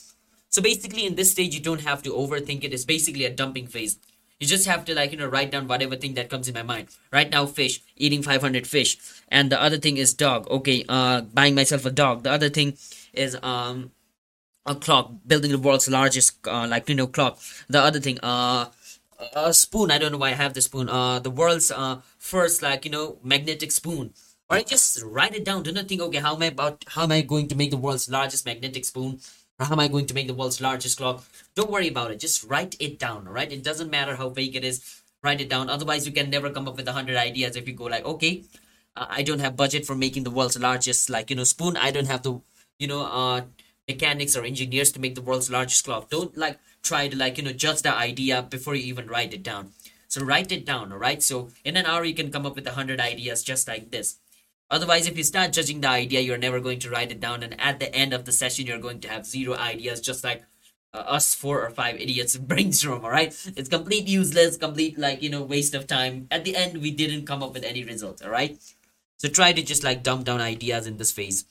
so 0.55 0.63
basically 0.63 1.05
in 1.05 1.17
this 1.17 1.33
stage, 1.33 1.53
you 1.53 1.61
don't 1.61 1.81
have 1.81 2.01
to 2.05 2.11
overthink 2.11 2.63
it. 2.63 2.73
It's 2.73 2.85
basically 2.85 3.25
a 3.25 3.31
dumping 3.31 3.67
phase. 3.67 3.99
You 4.39 4.47
just 4.47 4.69
have 4.69 4.85
to 4.85 4.95
like, 4.95 5.11
you 5.11 5.19
know, 5.19 5.27
write 5.27 5.51
down 5.51 5.67
whatever 5.67 5.97
thing 5.97 6.15
that 6.15 6.31
comes 6.31 6.47
in 6.47 6.55
my 6.55 6.63
mind. 6.63 6.91
Right 7.13 7.29
now, 7.29 7.45
fish, 7.47 7.83
eating 7.97 8.23
500 8.23 8.65
fish. 8.65 8.97
And 9.29 9.51
the 9.51 9.61
other 9.61 9.79
thing 9.79 9.97
is 9.97 10.15
dog. 10.15 10.49
Okay, 10.49 10.85
uh, 10.89 11.23
buying 11.23 11.57
myself 11.57 11.85
a 11.85 11.91
dog. 11.91 12.23
The 12.23 12.31
other 12.31 12.51
thing 12.51 12.77
is, 13.13 13.37
um, 13.43 13.91
a 14.65 14.77
clock, 14.77 15.11
building 15.27 15.51
the 15.51 15.59
world's 15.59 15.91
largest, 15.91 16.47
uh, 16.47 16.69
like, 16.69 16.89
you 16.89 16.95
know, 16.95 17.09
clock. 17.09 17.41
The 17.69 17.81
other 17.81 17.99
thing, 17.99 18.21
uh, 18.23 18.67
a 19.35 19.53
spoon. 19.53 19.91
I 19.91 19.99
don't 19.99 20.13
know 20.13 20.19
why 20.19 20.29
I 20.29 20.39
have 20.45 20.55
the 20.55 20.63
spoon. 20.63 20.89
Uh, 20.89 21.19
the 21.19 21.31
world's, 21.31 21.73
uh, 21.73 22.01
first, 22.17 22.63
like, 22.63 22.85
you 22.85 22.93
know, 22.93 23.19
magnetic 23.25 23.73
spoon. 23.73 24.15
Or 24.49 24.61
just 24.61 25.03
write 25.03 25.35
it 25.35 25.45
down. 25.45 25.65
Do 25.65 25.73
not 25.73 25.89
think, 25.89 26.01
okay, 26.01 26.19
how 26.19 26.37
am 26.37 26.43
I 26.43 26.47
about, 26.47 26.85
how 26.87 27.03
am 27.03 27.13
I 27.13 27.23
going 27.23 27.49
to 27.49 27.57
make 27.57 27.73
the 27.73 27.77
world's 27.77 28.09
largest 28.09 28.47
magnetic 28.47 28.85
spoon? 28.85 29.19
How 29.61 29.73
am 29.73 29.81
I 29.81 29.87
going 29.87 30.07
to 30.07 30.15
make 30.15 30.27
the 30.27 30.35
world's 30.35 30.61
largest 30.61 30.99
clock? 30.99 31.25
Don't 31.55 31.71
worry 31.71 31.89
about 31.89 32.11
it. 32.11 32.19
Just 32.19 32.43
write 32.45 32.77
it 32.81 32.99
down, 32.99 33.25
right? 33.25 33.53
It 33.53 33.63
doesn't 33.63 33.91
matter 33.91 34.17
how 34.17 34.29
big 34.29 34.57
it 34.57 34.65
is. 34.65 35.03
Write 35.23 35.41
it 35.41 35.49
down. 35.49 35.71
Otherwise, 35.71 36.07
you 36.07 36.13
can 36.13 36.29
never 36.29 36.51
come 36.51 36.67
up 36.67 36.77
with 36.77 36.89
a 36.89 36.93
hundred 36.93 37.17
ideas 37.17 37.55
if 37.55 37.69
you 37.69 37.75
go 37.75 37.85
like, 37.85 38.05
okay, 38.05 38.45
uh, 38.97 39.07
I 39.09 39.23
don't 39.23 39.39
have 39.39 39.57
budget 39.57 39.87
for 39.87 39.95
making 39.95 40.25
the 40.25 40.31
world's 40.31 40.59
largest, 40.59 41.09
like, 41.09 41.31
you 41.31 41.37
know, 41.37 41.45
spoon. 41.45 41.77
I 41.77 41.93
don't 41.93 42.09
have 42.09 42.23
the, 42.23 42.41
you 42.79 42.89
know, 42.89 43.07
uh, 43.07 43.43
mechanics 43.89 44.37
or 44.37 44.45
engineers 44.45 44.91
to 44.93 45.01
make 45.01 45.15
the 45.15 45.23
world's 45.23 45.51
largest 45.51 45.85
clock. 45.85 46.11
Don't 46.11 46.37
like 46.37 46.59
try 46.83 47.07
to 47.09 47.17
like, 47.17 47.39
you 47.39 47.45
know, 47.45 47.53
judge 47.53 47.83
the 47.83 47.95
idea 47.95 48.43
before 48.43 48.75
you 48.75 48.85
even 48.85 49.07
write 49.07 49.33
it 49.33 49.43
down. 49.43 49.71
So 50.09 50.25
write 50.25 50.53
it 50.53 50.67
down, 50.67 50.93
all 50.93 50.99
right? 50.99 51.23
So 51.23 51.51
in 51.65 51.77
an 51.77 51.87
hour, 51.87 52.05
you 52.05 52.15
can 52.15 52.31
come 52.31 52.45
up 52.45 52.57
with 52.57 52.67
a 52.67 52.73
hundred 52.73 53.01
ideas 53.01 53.43
just 53.43 53.69
like 53.69 53.91
this. 53.91 54.19
Otherwise, 54.75 55.07
if 55.07 55.17
you 55.17 55.23
start 55.23 55.53
judging 55.53 55.81
the 55.81 55.89
idea, 55.89 56.19
you're 56.19 56.37
never 56.37 56.59
going 56.59 56.81
to 56.81 56.91
write 56.91 57.13
it 57.13 57.21
down. 57.21 57.45
And 57.45 57.55
at 57.61 57.79
the 57.79 57.95
end 57.95 58.13
of 58.13 58.25
the 58.25 58.33
session, 58.33 58.67
you're 58.67 58.79
going 58.79 58.99
to 59.03 59.09
have 59.09 59.25
zero 59.25 59.55
ideas, 59.55 60.01
just 60.01 60.25
like 60.25 60.43
uh, 60.93 60.97
us 60.97 61.33
four 61.33 61.65
or 61.65 61.71
five 61.71 61.95
idiots 62.01 62.37
brainstorm, 62.51 63.05
all 63.05 63.11
right? 63.13 63.29
It's 63.57 63.69
complete 63.69 64.09
useless, 64.09 64.57
complete, 64.57 64.99
like, 64.99 65.23
you 65.23 65.31
know, 65.31 65.45
waste 65.45 65.75
of 65.75 65.87
time. 65.87 66.27
At 66.29 66.45
the 66.45 66.57
end, 66.57 66.79
we 66.79 66.91
didn't 66.91 67.25
come 67.25 67.41
up 67.41 67.55
with 67.55 67.63
any 67.63 67.85
results, 67.85 68.21
all 68.21 68.31
right? 68.31 68.59
So 69.19 69.29
try 69.29 69.53
to 69.53 69.63
just 69.63 69.85
like 69.85 70.03
dump 70.03 70.25
down 70.25 70.41
ideas 70.41 70.89
in 70.89 70.97
this 70.97 71.13
phase. 71.13 71.45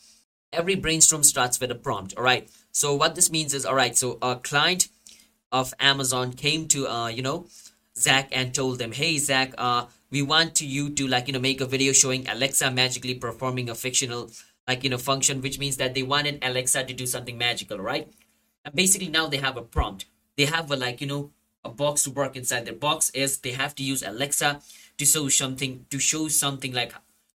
Every 0.52 0.76
brainstorm 0.76 1.24
starts 1.24 1.62
with 1.62 1.72
a 1.72 1.76
prompt, 1.76 2.14
all 2.18 2.24
right? 2.26 2.50
So 2.74 2.94
what 2.94 3.16
this 3.16 3.32
means 3.32 3.54
is, 3.54 3.66
all 3.66 3.74
right, 3.74 3.96
so 3.96 4.18
a 4.22 4.36
client 4.36 4.90
of 5.50 5.74
Amazon 5.80 6.34
came 6.34 6.68
to, 6.68 6.90
uh, 6.90 7.08
you 7.08 7.22
know, 7.22 7.48
Zach 7.98 8.28
and 8.34 8.54
told 8.54 8.80
them, 8.80 8.92
hey, 8.92 9.18
Zach, 9.18 9.54
uh, 9.58 9.86
we 10.14 10.22
want 10.22 10.62
you 10.62 10.90
to 10.92 11.08
like 11.08 11.28
you 11.28 11.34
know 11.34 11.40
make 11.40 11.60
a 11.60 11.66
video 11.66 11.92
showing 11.92 12.28
alexa 12.30 12.70
magically 12.70 13.16
performing 13.16 13.70
a 13.70 13.76
fictional 13.76 14.30
like 14.68 14.84
you 14.84 14.90
know 14.90 14.98
function 14.98 15.42
which 15.42 15.58
means 15.60 15.78
that 15.78 15.96
they 15.96 16.04
wanted 16.04 16.38
alexa 16.44 16.84
to 16.86 16.94
do 16.94 17.06
something 17.06 17.38
magical 17.38 17.80
right? 17.80 18.08
And 18.66 18.76
basically 18.76 19.10
now 19.10 19.28
they 19.28 19.38
have 19.38 19.58
a 19.58 19.62
prompt. 19.62 20.06
They 20.38 20.46
have 20.46 20.72
a 20.72 20.76
like 20.76 21.02
you 21.02 21.08
know 21.08 21.32
a 21.66 21.70
box 21.70 22.04
to 22.04 22.12
work 22.12 22.36
inside. 22.36 22.66
Their 22.66 22.76
box 22.76 23.10
is 23.12 23.40
they 23.40 23.52
have 23.52 23.76
to 23.76 23.84
use 23.84 24.04
alexa 24.04 24.62
to 24.98 25.06
show 25.06 25.28
something 25.30 25.86
to 25.90 26.00
show 26.00 26.28
something 26.28 26.74
like 26.74 26.94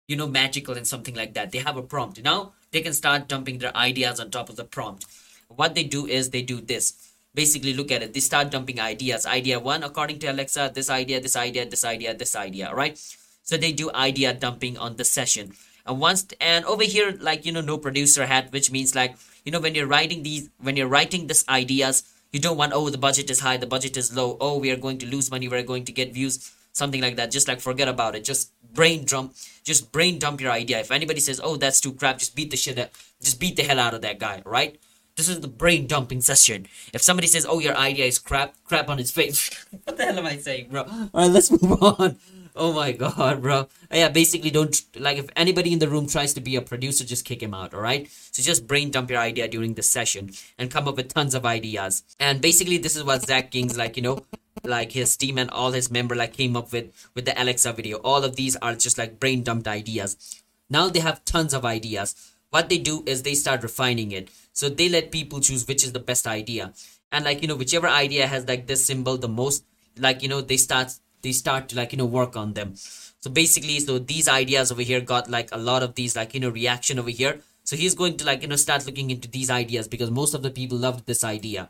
you 0.06 0.16
know 0.16 0.28
magical 0.28 0.74
and 0.74 0.86
something 0.86 1.14
like 1.14 1.34
that. 1.34 1.52
They 1.52 1.58
have 1.58 1.76
a 1.76 1.82
prompt. 1.82 2.22
Now 2.22 2.52
they 2.70 2.80
can 2.80 2.92
start 2.92 3.28
dumping 3.28 3.58
their 3.58 3.76
ideas 3.76 4.20
on 4.20 4.30
top 4.30 4.48
of 4.48 4.56
the 4.56 4.64
prompt. 4.64 5.06
What 5.48 5.74
they 5.74 5.84
do 5.84 6.06
is 6.06 6.30
they 6.30 6.42
do 6.42 6.60
this 6.60 7.15
basically 7.36 7.74
look 7.74 7.92
at 7.92 8.02
it. 8.02 8.14
They 8.14 8.20
start 8.20 8.50
dumping 8.50 8.80
ideas. 8.80 9.26
Idea 9.26 9.60
one 9.60 9.84
according 9.84 10.18
to 10.20 10.26
alexa 10.32 10.72
this 10.74 10.90
idea 10.90 11.20
this 11.20 11.36
idea 11.36 11.68
this 11.68 11.84
idea 11.84 12.14
this 12.14 12.34
idea 12.34 12.74
right? 12.74 12.98
So 13.44 13.56
they 13.56 13.72
do 13.72 13.92
idea 13.94 14.34
dumping 14.34 14.76
on 14.78 14.96
the 14.96 15.04
session. 15.04 15.52
And 15.86 16.00
once 16.00 16.26
and 16.40 16.64
over 16.64 16.82
here 16.82 17.16
like 17.20 17.46
you 17.46 17.52
know 17.52 17.60
no 17.60 17.78
producer 17.78 18.26
hat 18.26 18.50
which 18.50 18.72
means 18.72 18.96
like 18.96 19.14
you 19.44 19.52
know 19.52 19.60
when 19.60 19.76
you're 19.76 19.92
writing 19.94 20.24
these 20.24 20.50
when 20.58 20.76
you're 20.76 20.94
writing 20.96 21.28
these 21.28 21.44
ideas 21.48 22.02
you 22.32 22.40
don't 22.40 22.56
want 22.56 22.72
oh 22.72 22.90
the 22.90 22.98
budget 23.06 23.30
is 23.30 23.40
high 23.46 23.56
the 23.56 23.72
budget 23.74 23.96
is 23.96 24.16
low 24.16 24.36
oh 24.40 24.58
we 24.58 24.72
are 24.72 24.82
going 24.88 24.98
to 24.98 25.06
lose 25.06 25.30
money 25.30 25.48
we're 25.48 25.62
going 25.62 25.84
to 25.84 25.92
get 25.92 26.12
views 26.12 26.52
something 26.76 27.00
like 27.00 27.16
that. 27.16 27.30
Just 27.30 27.48
like 27.48 27.60
forget 27.60 27.88
about 27.88 28.14
it. 28.14 28.24
Just 28.24 28.52
brain 28.74 29.04
dump 29.06 29.34
just 29.64 29.90
brain 29.90 30.18
dump 30.18 30.40
your 30.40 30.52
idea. 30.52 30.78
If 30.80 30.90
anybody 30.90 31.20
says 31.20 31.40
oh 31.42 31.56
that's 31.56 31.80
too 31.80 31.94
crap 31.94 32.18
just 32.18 32.36
beat 32.36 32.50
the 32.50 32.56
shit 32.56 32.78
out 32.78 32.90
just 33.22 33.40
beat 33.40 33.56
the 33.56 33.62
hell 33.62 33.80
out 33.80 33.94
of 33.94 34.02
that 34.02 34.18
guy 34.18 34.42
right 34.44 34.78
this 35.16 35.28
is 35.28 35.40
the 35.40 35.48
brain 35.48 35.86
dumping 35.86 36.20
session. 36.20 36.66
If 36.92 37.02
somebody 37.02 37.26
says, 37.26 37.46
"Oh, 37.48 37.58
your 37.58 37.76
idea 37.76 38.04
is 38.04 38.18
crap," 38.18 38.54
crap 38.64 38.88
on 38.88 38.98
his 38.98 39.10
face. 39.10 39.50
what 39.84 39.96
the 39.96 40.04
hell 40.04 40.18
am 40.18 40.26
I 40.26 40.36
saying, 40.36 40.68
bro? 40.70 40.82
All 40.82 41.10
right, 41.14 41.30
let's 41.30 41.50
move 41.62 41.82
on. 41.82 42.16
Oh 42.54 42.72
my 42.72 42.92
god, 42.92 43.42
bro. 43.42 43.68
Oh, 43.90 43.96
yeah, 43.96 44.08
basically, 44.08 44.50
don't 44.50 44.80
like 44.98 45.18
if 45.18 45.28
anybody 45.36 45.72
in 45.72 45.78
the 45.78 45.88
room 45.88 46.06
tries 46.06 46.32
to 46.34 46.40
be 46.40 46.56
a 46.56 46.62
producer, 46.62 47.04
just 47.04 47.24
kick 47.24 47.42
him 47.42 47.52
out. 47.52 47.74
All 47.74 47.80
right. 47.82 48.08
So 48.30 48.42
just 48.42 48.66
brain 48.66 48.90
dump 48.90 49.10
your 49.10 49.20
idea 49.20 49.48
during 49.48 49.74
the 49.74 49.82
session 49.82 50.30
and 50.58 50.70
come 50.70 50.88
up 50.88 50.96
with 50.96 51.12
tons 51.12 51.34
of 51.34 51.44
ideas. 51.44 52.02
And 52.18 52.40
basically, 52.40 52.78
this 52.78 52.96
is 52.96 53.04
what 53.04 53.26
Zach 53.26 53.50
King's 53.50 53.76
like. 53.76 53.96
You 53.96 54.02
know, 54.02 54.24
like 54.64 54.92
his 54.92 55.16
team 55.16 55.38
and 55.38 55.50
all 55.50 55.72
his 55.72 55.90
member 55.90 56.14
like 56.14 56.32
came 56.32 56.56
up 56.56 56.72
with 56.72 56.92
with 57.14 57.26
the 57.26 57.40
Alexa 57.40 57.72
video. 57.74 57.98
All 57.98 58.24
of 58.24 58.36
these 58.36 58.56
are 58.56 58.74
just 58.74 58.98
like 58.98 59.20
brain 59.20 59.42
dumped 59.42 59.68
ideas. 59.68 60.42
Now 60.70 60.88
they 60.88 61.00
have 61.00 61.24
tons 61.24 61.52
of 61.52 61.64
ideas. 61.64 62.14
What 62.50 62.68
they 62.70 62.78
do 62.78 63.02
is 63.06 63.22
they 63.22 63.34
start 63.34 63.62
refining 63.62 64.12
it 64.12 64.30
so 64.56 64.70
they 64.70 64.88
let 64.88 65.12
people 65.12 65.38
choose 65.38 65.68
which 65.68 65.84
is 65.84 65.92
the 65.92 66.00
best 66.00 66.26
idea. 66.26 66.72
And 67.12 67.26
like 67.26 67.42
you 67.42 67.48
know 67.48 67.56
whichever 67.56 67.88
idea 67.88 68.26
has 68.26 68.48
like 68.48 68.66
this 68.66 68.84
symbol 68.86 69.18
the 69.18 69.28
most 69.28 69.64
like 69.98 70.22
you 70.22 70.28
know 70.28 70.40
they 70.40 70.56
start 70.56 70.94
they 71.20 71.32
start 71.32 71.68
to 71.68 71.76
like 71.76 71.92
you 71.92 71.98
know 71.98 72.06
work 72.06 72.36
on 72.36 72.54
them. 72.54 72.72
So 72.74 73.30
basically 73.30 73.78
so 73.80 73.98
these 73.98 74.28
ideas 74.28 74.72
over 74.72 74.80
here 74.80 75.02
got 75.02 75.30
like 75.30 75.50
a 75.52 75.58
lot 75.58 75.82
of 75.82 75.94
these 75.94 76.16
like 76.16 76.32
you 76.32 76.40
know 76.40 76.48
reaction 76.48 76.98
over 76.98 77.10
here. 77.10 77.40
So 77.64 77.76
he's 77.76 77.94
going 77.94 78.16
to 78.16 78.24
like 78.24 78.40
you 78.40 78.48
know 78.48 78.56
start 78.56 78.86
looking 78.86 79.10
into 79.10 79.28
these 79.28 79.50
ideas 79.50 79.88
because 79.88 80.10
most 80.10 80.32
of 80.32 80.42
the 80.42 80.50
people 80.50 80.78
loved 80.78 81.04
this 81.04 81.22
idea. 81.22 81.68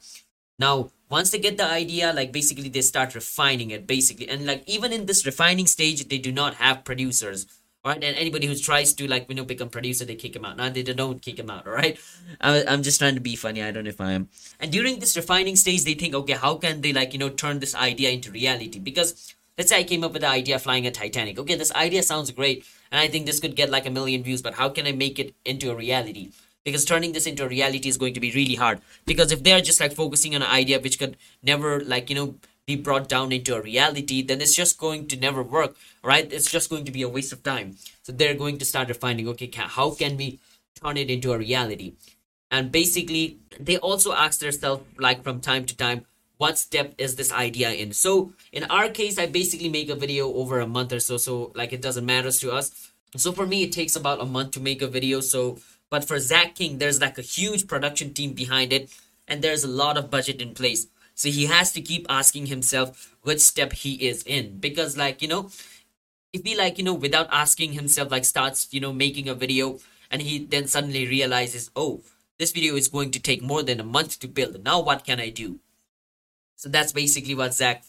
Now 0.57 0.91
once 1.11 1.31
they 1.31 1.41
get 1.41 1.57
the 1.57 1.67
idea 1.67 2.13
like 2.13 2.31
basically 2.31 2.69
they 2.69 2.83
start 2.83 3.17
refining 3.17 3.73
it 3.73 3.89
basically. 3.89 4.29
And 4.29 4.47
like 4.47 4.63
even 4.69 4.93
in 4.93 5.07
this 5.07 5.27
refining 5.27 5.67
stage 5.67 6.09
they 6.09 6.19
do 6.19 6.31
not 6.31 6.55
have 6.55 6.85
producers 6.85 7.47
right? 7.87 8.03
And 8.03 8.17
anybody 8.17 8.47
who 8.47 8.55
tries 8.55 8.93
to 8.95 9.07
like 9.07 9.27
you 9.29 9.35
know 9.35 9.45
become 9.45 9.69
producer, 9.69 10.05
they 10.05 10.17
kick 10.17 10.37
him 10.37 10.45
out. 10.45 10.57
Now 10.57 10.69
they 10.69 10.83
don't 10.83 11.23
kick 11.23 11.39
him 11.39 11.51
out, 11.51 11.67
all 11.67 11.73
right? 11.73 11.99
I, 12.41 12.65
I'm 12.67 12.83
just 12.83 12.99
trying 12.99 13.15
to 13.15 13.21
be 13.21 13.37
funny. 13.37 13.63
I 13.63 13.71
don't 13.71 13.85
know 13.85 13.91
if 13.91 14.01
I 14.01 14.13
am. 14.13 14.29
And 14.61 14.73
during 14.73 14.99
this 14.99 15.17
refining 15.17 15.57
stage, 15.57 15.85
they 15.85 15.95
think, 15.95 16.15
okay, 16.15 16.35
how 16.35 16.57
can 16.57 16.81
they 16.81 16.93
like 16.93 17.13
you 17.13 17.19
know 17.19 17.29
turn 17.29 17.61
this 17.61 17.75
idea 17.75 18.11
into 18.11 18.31
reality? 18.31 18.79
Because 18.79 19.35
let's 19.57 19.71
say 19.71 19.79
I 19.79 19.85
came 19.85 20.05
up 20.05 20.13
with 20.13 20.23
the 20.23 20.29
idea 20.29 20.57
of 20.57 20.63
flying 20.63 20.87
a 20.87 20.91
Titanic. 20.91 21.39
Okay, 21.39 21.55
this 21.55 21.73
idea 21.73 22.03
sounds 22.03 22.31
great, 22.31 22.65
and 22.91 23.01
I 23.01 23.09
think 23.09 23.27
this 23.27 23.41
could 23.41 23.57
get 23.57 23.71
like 23.71 23.87
a 23.87 23.91
million 23.91 24.23
views. 24.23 24.43
But 24.43 24.55
how 24.55 24.69
can 24.69 24.87
I 24.87 24.93
make 24.93 25.19
it 25.19 25.35
into 25.45 25.71
a 25.71 25.75
reality? 25.75 26.31
Because 26.65 26.85
turning 26.85 27.13
this 27.13 27.27
into 27.27 27.45
a 27.45 27.49
reality 27.49 27.89
is 27.89 27.97
going 27.97 28.15
to 28.15 28.21
be 28.21 28.33
really 28.33 28.57
hard. 28.57 28.81
Because 29.05 29.31
if 29.31 29.45
they're 29.45 29.61
just 29.61 29.81
like 29.81 29.93
focusing 29.95 30.35
on 30.35 30.43
an 30.43 30.51
idea 30.51 30.81
which 30.81 30.99
could 30.99 31.17
never 31.41 31.81
like 31.81 32.11
you 32.11 32.17
know 32.17 32.35
be 32.67 32.75
brought 32.75 33.09
down 33.09 33.31
into 33.31 33.55
a 33.55 33.63
reality 33.63 34.23
then 34.23 34.41
it's 34.41 34.55
just 34.55 34.77
going 34.77 35.07
to 35.07 35.17
never 35.17 35.41
work 35.41 35.77
right? 36.03 36.33
It's 36.33 36.51
just 36.51 36.69
going 36.69 36.85
to 36.85 36.93
be 36.93 37.03
a 37.03 37.09
waste 37.09 37.33
of 37.33 37.43
time. 37.43 37.77
So 38.03 38.13
they're 38.13 38.35
going 38.35 38.59
to 38.59 38.65
start 38.65 38.89
refining 38.89 39.29
okay 39.29 39.51
how 39.55 39.91
can 39.91 40.17
we 40.17 40.41
turn 40.75 40.97
it 40.97 41.09
into 41.09 41.33
a 41.33 41.39
reality? 41.39 41.95
And 42.51 42.73
basically 42.73 43.39
they 43.61 43.79
also 43.79 44.13
ask 44.13 44.41
themselves 44.41 44.83
like 44.99 45.23
from 45.23 45.41
time 45.41 45.65
to 45.67 45.77
time 45.77 46.07
what 46.39 46.59
step 46.59 46.93
is 46.99 47.15
this 47.15 47.33
idea 47.33 47.71
in? 47.71 47.93
So 47.93 48.33
in 48.51 48.65
our 48.65 48.89
case 48.89 49.17
i 49.17 49.27
basically 49.27 49.69
make 49.69 49.89
a 49.89 49.95
video 49.95 50.35
over 50.35 50.59
a 50.59 50.67
month 50.67 50.93
or 50.93 50.99
so 50.99 51.19
so 51.19 51.53
like 51.55 51.73
it 51.73 51.81
doesn't 51.81 52.05
matter 52.05 52.33
to 52.33 52.51
us. 52.51 52.91
So 53.17 53.31
for 53.31 53.47
me 53.47 53.63
it 53.63 53.71
takes 53.71 53.95
about 53.95 54.21
a 54.21 54.27
month 54.27 54.51
to 54.53 54.61
make 54.61 54.83
a 54.83 54.89
video 54.89 55.21
so 55.21 55.59
but 55.89 56.05
for 56.05 56.19
zach 56.19 56.57
king 56.57 56.79
there's 56.79 57.01
like 57.01 57.17
a 57.17 57.23
huge 57.23 57.69
production 57.69 58.13
team 58.13 58.33
behind 58.33 58.73
it 58.73 58.91
and 59.29 59.41
there's 59.41 59.63
a 59.63 59.69
lot 59.69 59.97
of 59.97 60.11
budget 60.11 60.43
in 60.43 60.53
place 60.53 60.89
so 61.17 61.31
he 61.31 61.47
has 61.47 61.73
to 61.73 61.81
keep 61.81 62.07
asking 62.11 62.47
himself 62.47 63.17
which 63.23 63.41
step 63.41 63.73
he 63.73 63.95
is 64.07 64.23
in. 64.25 64.59
Because 64.59 64.97
like 64.97 65.23
you 65.23 65.29
know 65.29 65.51
if 66.33 66.45
he 66.45 66.55
like 66.55 66.77
you 66.77 66.85
know 66.85 66.95
without 66.95 67.27
asking 67.33 67.73
himself 67.73 68.11
like 68.13 68.27
starts 68.27 68.69
you 68.71 68.81
know 68.81 68.93
making 68.93 69.29
a 69.29 69.35
video 69.35 69.81
and 70.11 70.21
he 70.21 70.39
then 70.39 70.69
suddenly 70.69 71.07
realizes 71.09 71.71
oh 71.75 72.03
this 72.39 72.53
video 72.53 72.77
is 72.77 72.89
going 72.89 73.11
to 73.11 73.19
take 73.19 73.43
more 73.43 73.63
than 73.63 73.81
a 73.81 73.85
month 73.85 74.21
to 74.21 74.29
build. 74.29 74.63
Now 74.63 74.81
what 74.81 75.05
can 75.05 75.19
i 75.19 75.31
do? 75.31 75.59
So 76.55 76.69
that's 76.69 76.93
basically 76.93 77.35
what 77.35 77.55
zach 77.55 77.83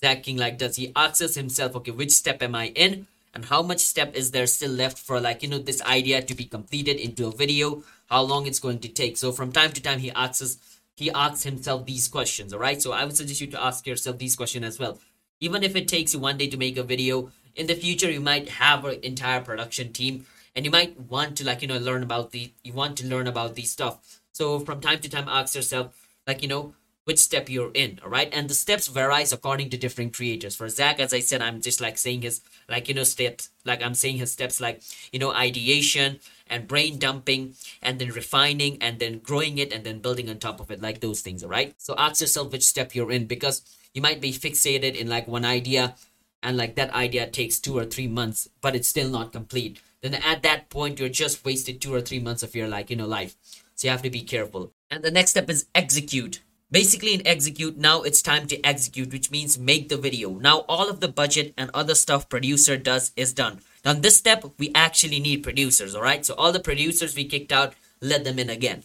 zach 0.00 0.22
king 0.22 0.36
like 0.36 0.56
does. 0.56 0.76
He 0.76 0.92
asks 0.94 1.34
himself 1.34 1.74
okay 1.76 1.90
which 1.90 2.12
step 2.12 2.40
am 2.44 2.54
i 2.54 2.68
in? 2.68 3.08
And 3.34 3.44
how 3.46 3.60
much 3.60 3.80
step 3.80 4.14
is 4.14 4.30
there 4.30 4.46
still 4.46 4.70
left 4.70 4.98
for 4.98 5.20
like 5.20 5.42
you 5.42 5.48
know 5.48 5.58
this 5.58 5.82
idea 5.82 6.22
to 6.22 6.34
be 6.34 6.44
completed 6.44 6.96
into 6.96 7.26
a 7.26 7.32
video? 7.32 7.82
How 8.08 8.22
long 8.22 8.46
it's 8.46 8.60
going 8.60 8.78
to 8.78 8.88
take? 8.88 9.16
So 9.16 9.32
from 9.32 9.50
time 9.50 9.72
to 9.72 9.82
time 9.82 9.98
he 9.98 10.12
asks 10.12 10.77
he 10.98 11.12
asks 11.12 11.44
himself 11.44 11.86
these 11.86 12.08
questions 12.08 12.52
all 12.52 12.58
right? 12.58 12.82
So 12.82 12.92
i 12.92 13.04
would 13.04 13.16
suggest 13.16 13.40
you 13.40 13.46
to 13.48 13.62
ask 13.62 13.86
yourself 13.86 14.18
these 14.18 14.36
questions 14.36 14.64
as 14.64 14.78
well. 14.78 14.98
Even 15.40 15.62
if 15.62 15.76
it 15.76 15.86
takes 15.86 16.12
you 16.14 16.20
one 16.20 16.36
day 16.36 16.48
to 16.48 16.56
make 16.56 16.76
a 16.76 16.82
video 16.82 17.30
in 17.54 17.68
the 17.68 17.74
future 17.74 18.10
you 18.10 18.20
might 18.20 18.48
have 18.48 18.84
an 18.84 18.98
entire 19.02 19.40
production 19.40 19.92
team 19.92 20.26
and 20.56 20.64
you 20.64 20.72
might 20.72 20.98
want 21.00 21.36
to 21.36 21.44
like 21.44 21.62
you 21.62 21.68
know 21.68 21.78
learn 21.78 22.02
about 22.02 22.32
the 22.32 22.52
you 22.64 22.72
want 22.72 22.96
to 22.98 23.06
learn 23.06 23.28
about 23.28 23.54
these 23.54 23.70
stuff. 23.70 24.20
So 24.32 24.58
from 24.58 24.80
time 24.80 25.00
to 25.00 25.08
time 25.08 25.28
ask 25.28 25.54
yourself 25.54 25.94
like 26.26 26.42
you 26.42 26.48
know 26.48 26.74
which 27.04 27.18
step 27.18 27.48
you're 27.48 27.70
in 27.72 28.00
all 28.02 28.10
right? 28.10 28.28
And 28.32 28.50
the 28.50 28.54
steps 28.54 28.88
varies 28.88 29.32
according 29.32 29.70
to 29.70 29.78
different 29.78 30.14
creators. 30.14 30.56
For 30.56 30.68
zach 30.68 30.98
as 30.98 31.14
i 31.14 31.20
said 31.20 31.42
i'm 31.42 31.60
just 31.60 31.80
like 31.80 31.96
saying 31.96 32.22
his 32.22 32.40
like 32.68 32.88
you 32.88 32.94
know 32.94 33.04
steps 33.04 33.50
like 33.64 33.82
i'm 33.82 33.94
saying 33.94 34.18
his 34.18 34.32
steps 34.32 34.60
like 34.60 34.82
you 35.12 35.20
know 35.20 35.32
ideation 35.32 36.18
and 36.50 36.68
brain 36.68 36.98
dumping 36.98 37.54
and 37.82 37.98
then 37.98 38.08
refining 38.08 38.80
and 38.82 38.98
then 38.98 39.18
growing 39.18 39.58
it 39.58 39.72
and 39.72 39.84
then 39.84 39.98
building 40.00 40.28
on 40.28 40.38
top 40.38 40.60
of 40.60 40.70
it 40.70 40.80
like 40.80 41.00
those 41.00 41.20
things 41.20 41.42
all 41.42 41.50
right 41.50 41.74
so 41.78 41.94
ask 41.98 42.20
yourself 42.20 42.52
which 42.52 42.64
step 42.64 42.94
you're 42.94 43.12
in 43.12 43.26
because 43.26 43.62
you 43.94 44.02
might 44.02 44.20
be 44.20 44.32
fixated 44.32 44.94
in 44.94 45.08
like 45.08 45.26
one 45.26 45.44
idea 45.44 45.94
and 46.42 46.56
like 46.56 46.76
that 46.76 46.92
idea 46.94 47.26
takes 47.26 47.58
two 47.58 47.76
or 47.76 47.84
three 47.84 48.06
months 48.06 48.48
but 48.60 48.76
it's 48.76 48.88
still 48.88 49.08
not 49.08 49.32
complete. 49.32 49.80
Then 50.02 50.14
at 50.14 50.42
that 50.42 50.70
point 50.70 51.00
you're 51.00 51.08
just 51.08 51.44
wasted 51.44 51.80
two 51.80 51.94
or 51.94 52.00
three 52.00 52.20
months 52.20 52.42
of 52.42 52.54
your 52.54 52.68
like 52.68 52.90
you 52.90 52.96
know 52.96 53.06
life. 53.06 53.36
So 53.74 53.86
you 53.86 53.90
have 53.90 54.02
to 54.02 54.10
be 54.10 54.22
careful. 54.22 54.72
And 54.90 55.02
the 55.02 55.10
next 55.10 55.30
step 55.30 55.50
is 55.50 55.66
execute. 55.74 56.40
Basically 56.70 57.14
in 57.14 57.26
execute 57.26 57.76
now 57.76 58.02
it's 58.02 58.22
time 58.22 58.46
to 58.48 58.64
execute 58.64 59.12
which 59.12 59.30
means 59.30 59.58
make 59.58 59.88
the 59.88 59.96
video. 59.96 60.30
Now 60.30 60.58
all 60.68 60.88
of 60.88 61.00
the 61.00 61.08
budget 61.08 61.54
and 61.56 61.70
other 61.74 61.94
stuff 61.94 62.28
producer 62.28 62.76
does 62.76 63.12
is 63.16 63.32
done 63.32 63.60
now 63.88 63.94
this 63.94 64.18
step 64.18 64.44
we 64.58 64.70
actually 64.74 65.18
need 65.18 65.42
producers 65.42 65.94
all 65.94 66.02
right? 66.02 66.22
So 66.26 66.34
all 66.34 66.52
the 66.52 66.60
producers 66.60 67.16
we 67.16 67.24
kicked 67.24 67.52
out 67.52 67.72
let 68.02 68.22
them 68.22 68.38
in 68.38 68.50
again. 68.50 68.82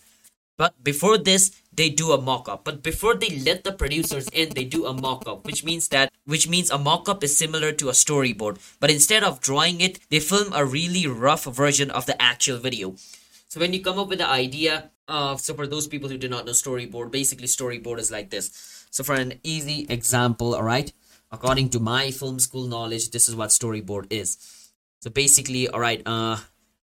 But 0.58 0.82
before 0.82 1.18
this 1.18 1.52
they 1.74 1.90
do 1.90 2.14
a 2.14 2.22
mock-up. 2.22 2.64
But 2.64 2.84
before 2.84 3.16
they 3.16 3.38
let 3.40 3.66
the 3.66 3.74
producers 3.74 4.30
in 4.30 4.54
they 4.56 4.64
do 4.64 4.86
a 4.86 4.94
mock-up 4.94 5.46
which 5.46 5.66
means 5.66 5.90
that 5.90 6.14
which 6.24 6.48
means 6.48 6.72
a 6.72 6.78
mock-up 6.78 7.22
is 7.22 7.38
similar 7.38 7.74
to 7.74 7.90
a 7.90 7.92
storyboard. 7.92 8.60
But 8.80 8.92
instead 8.92 9.26
of 9.26 9.42
drawing 9.42 9.82
it 9.82 10.00
they 10.10 10.22
film 10.22 10.54
a 10.54 10.64
really 10.64 11.06
rough 11.06 11.44
version 11.44 11.92
of 11.92 12.06
the 12.06 12.16
actual 12.22 12.58
video. 12.58 12.96
So 13.50 13.60
when 13.60 13.74
you 13.74 13.84
come 13.84 14.00
up 14.00 14.08
with 14.08 14.20
the 14.20 14.30
idea 14.30 14.90
uh, 15.10 15.36
so 15.36 15.54
for 15.54 15.68
those 15.68 15.86
people 15.86 16.08
who 16.08 16.18
do 16.18 16.30
not 16.30 16.46
know 16.46 16.54
storyboard 16.54 17.12
basically 17.12 17.48
storyboard 17.48 18.00
is 18.00 18.10
like 18.10 18.30
this. 18.30 18.88
So 18.90 19.04
for 19.04 19.16
an 19.16 19.42
easy 19.44 19.86
example 19.90 20.56
all 20.56 20.64
right? 20.64 20.94
According 21.30 21.72
to 21.72 21.82
my 21.82 22.12
film 22.12 22.40
school 22.40 22.68
knowledge 22.68 23.12
this 23.12 23.28
is 23.28 23.36
what 23.36 23.50
storyboard 23.50 24.08
is 24.10 24.63
so 25.04 25.10
basically 25.10 25.68
all 25.68 25.82
right 25.82 26.02
uh 26.06 26.38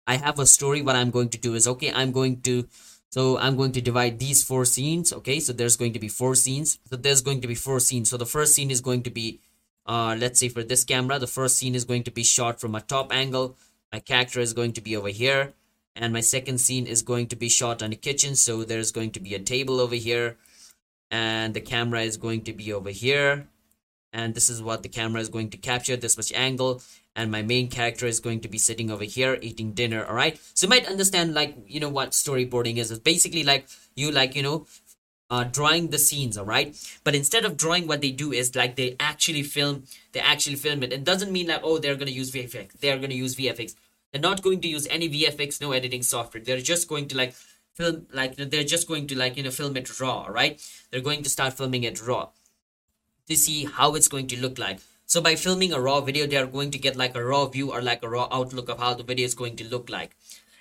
i 0.06 0.16
have 0.18 0.38
a 0.40 0.46
story 0.46 0.82
what 0.82 0.98
i'm 0.98 1.12
going 1.18 1.30
to 1.30 1.38
do 1.38 1.56
is 1.56 1.68
okay 1.68 1.92
i'm 1.94 2.12
going 2.12 2.42
to 2.42 2.68
so 3.12 3.40
I'm 3.40 3.58
going 3.58 3.72
to 3.72 3.82
divide 3.82 4.20
these 4.20 4.44
four 4.44 4.66
scenes. 4.66 5.12
Okay, 5.12 5.40
so 5.40 5.52
there's 5.52 5.76
going 5.76 5.94
to 5.94 6.00
be 6.00 6.08
four 6.08 6.36
scenes. 6.36 6.80
So 6.86 6.96
there's 6.96 7.22
going 7.22 7.42
to 7.42 7.48
be 7.48 7.56
four 7.56 7.80
scenes. 7.80 8.10
So 8.10 8.18
the 8.18 8.26
first 8.26 8.54
scene 8.54 8.70
is 8.70 8.82
going 8.82 9.02
to 9.04 9.10
be, 9.10 9.40
uh, 9.88 10.16
let's 10.20 10.40
say 10.40 10.50
for 10.50 10.64
this 10.64 10.84
camera, 10.84 11.18
the 11.18 11.28
first 11.28 11.58
scene 11.58 11.74
is 11.74 11.86
going 11.86 12.04
to 12.04 12.12
be 12.12 12.24
shot 12.24 12.62
from 12.62 12.76
a 12.76 12.82
top 12.82 13.12
angle. 13.12 13.58
My 13.92 14.00
character 14.00 14.40
is 14.40 14.54
going 14.54 14.74
to 14.74 14.82
be 14.82 14.96
over 14.96 15.10
here. 15.10 15.54
And 15.96 16.14
my 16.14 16.22
second 16.22 16.60
scene 16.60 16.86
is 16.86 17.02
going 17.02 17.28
to 17.28 17.36
be 17.36 17.50
shot 17.50 17.82
on 17.82 17.92
a 17.92 17.96
kitchen. 17.96 18.36
So 18.36 18.64
there's 18.64 18.92
going 18.92 19.12
to 19.12 19.20
be 19.20 19.34
a 19.34 19.40
table 19.40 19.80
over 19.80 19.96
here. 19.96 20.38
And 21.10 21.56
the 21.56 21.62
camera 21.62 22.02
is 22.02 22.18
going 22.18 22.44
to 22.44 22.54
be 22.54 22.72
over 22.72 22.92
here. 22.92 23.48
And 24.14 24.36
this 24.36 24.50
is 24.50 24.62
what 24.62 24.84
the 24.84 24.90
camera 24.90 25.22
is 25.22 25.30
going 25.30 25.50
to 25.50 25.58
capture, 25.58 25.98
this 25.98 26.18
much 26.18 26.32
angle 26.34 26.82
and 27.20 27.30
my 27.30 27.42
main 27.42 27.68
character 27.68 28.06
is 28.06 28.22
going 28.22 28.40
to 28.40 28.48
be 28.48 28.58
sitting 28.58 28.90
over 28.90 29.04
here 29.04 29.38
eating 29.42 29.74
dinner 29.74 30.06
all 30.06 30.16
right? 30.16 30.40
So 30.54 30.66
you 30.66 30.70
might 30.70 30.88
understand 30.88 31.34
like 31.34 31.56
you 31.68 31.80
know 31.82 31.90
what 31.90 32.12
storyboarding 32.12 32.78
is. 32.78 32.92
It's 32.92 33.02
basically 33.02 33.44
like 33.44 33.68
you 33.96 34.12
like 34.12 34.36
you 34.36 34.44
know 34.44 34.68
uh, 35.30 35.44
drawing 35.44 35.90
the 35.90 35.98
scenes 35.98 36.38
all 36.38 36.46
right? 36.46 36.76
But 37.04 37.16
instead 37.16 37.44
of 37.44 37.58
drawing 37.58 37.88
what 37.88 38.00
they 38.00 38.12
do 38.12 38.32
is 38.32 38.56
like 38.56 38.78
they 38.78 38.96
actually 39.02 39.44
film 39.44 39.84
they 40.14 40.22
actually 40.22 40.56
film 40.56 40.82
it. 40.82 40.94
It 40.94 41.04
doesn't 41.04 41.32
mean 41.32 41.48
like 41.48 41.60
oh 41.62 41.78
they're 41.78 41.96
going 41.96 42.08
to 42.08 42.20
use 42.22 42.32
vfx 42.32 42.80
they're 42.80 42.98
going 42.98 43.10
to 43.10 43.24
use 43.28 43.36
vfx 43.36 43.76
they're 44.12 44.22
not 44.22 44.42
going 44.42 44.62
to 44.62 44.68
use 44.70 44.88
any 44.88 45.10
vfx 45.10 45.60
no 45.60 45.74
editing 45.74 46.04
software. 46.04 46.42
They're 46.42 46.62
just 46.62 46.88
going 46.88 47.10
to 47.10 47.18
like 47.18 47.34
film 47.74 48.08
like 48.14 48.38
they're 48.38 48.64
just 48.76 48.88
going 48.88 49.08
to 49.08 49.18
like 49.18 49.36
you 49.36 49.44
know 49.44 49.52
film 49.52 49.76
it 49.76 50.00
raw 50.00 50.26
right? 50.28 50.62
They're 50.90 51.08
going 51.10 51.24
to 51.24 51.30
start 51.30 51.54
filming 51.54 51.84
it 51.84 52.02
raw 52.02 52.30
to 53.28 53.36
see 53.36 53.66
how 53.66 53.96
it's 53.96 54.08
going 54.08 54.28
to 54.28 54.40
look 54.40 54.58
like 54.58 54.80
so 55.10 55.22
by 55.22 55.34
filming 55.34 55.74
a 55.74 55.82
raw 55.82 56.02
video, 56.02 56.28
they 56.28 56.38
are 56.38 56.46
going 56.46 56.70
to 56.70 56.78
get 56.78 56.96
like 56.96 57.16
a 57.16 57.26
raw 57.26 57.48
view 57.48 57.72
or 57.72 57.82
like 57.82 58.04
a 58.04 58.08
raw 58.08 58.28
outlook 58.32 58.70
of 58.70 58.78
how 58.78 58.94
the 58.94 59.02
video 59.02 59.26
is 59.26 59.34
going 59.34 59.56
to 59.56 59.68
look 59.68 59.90
like. 59.90 60.16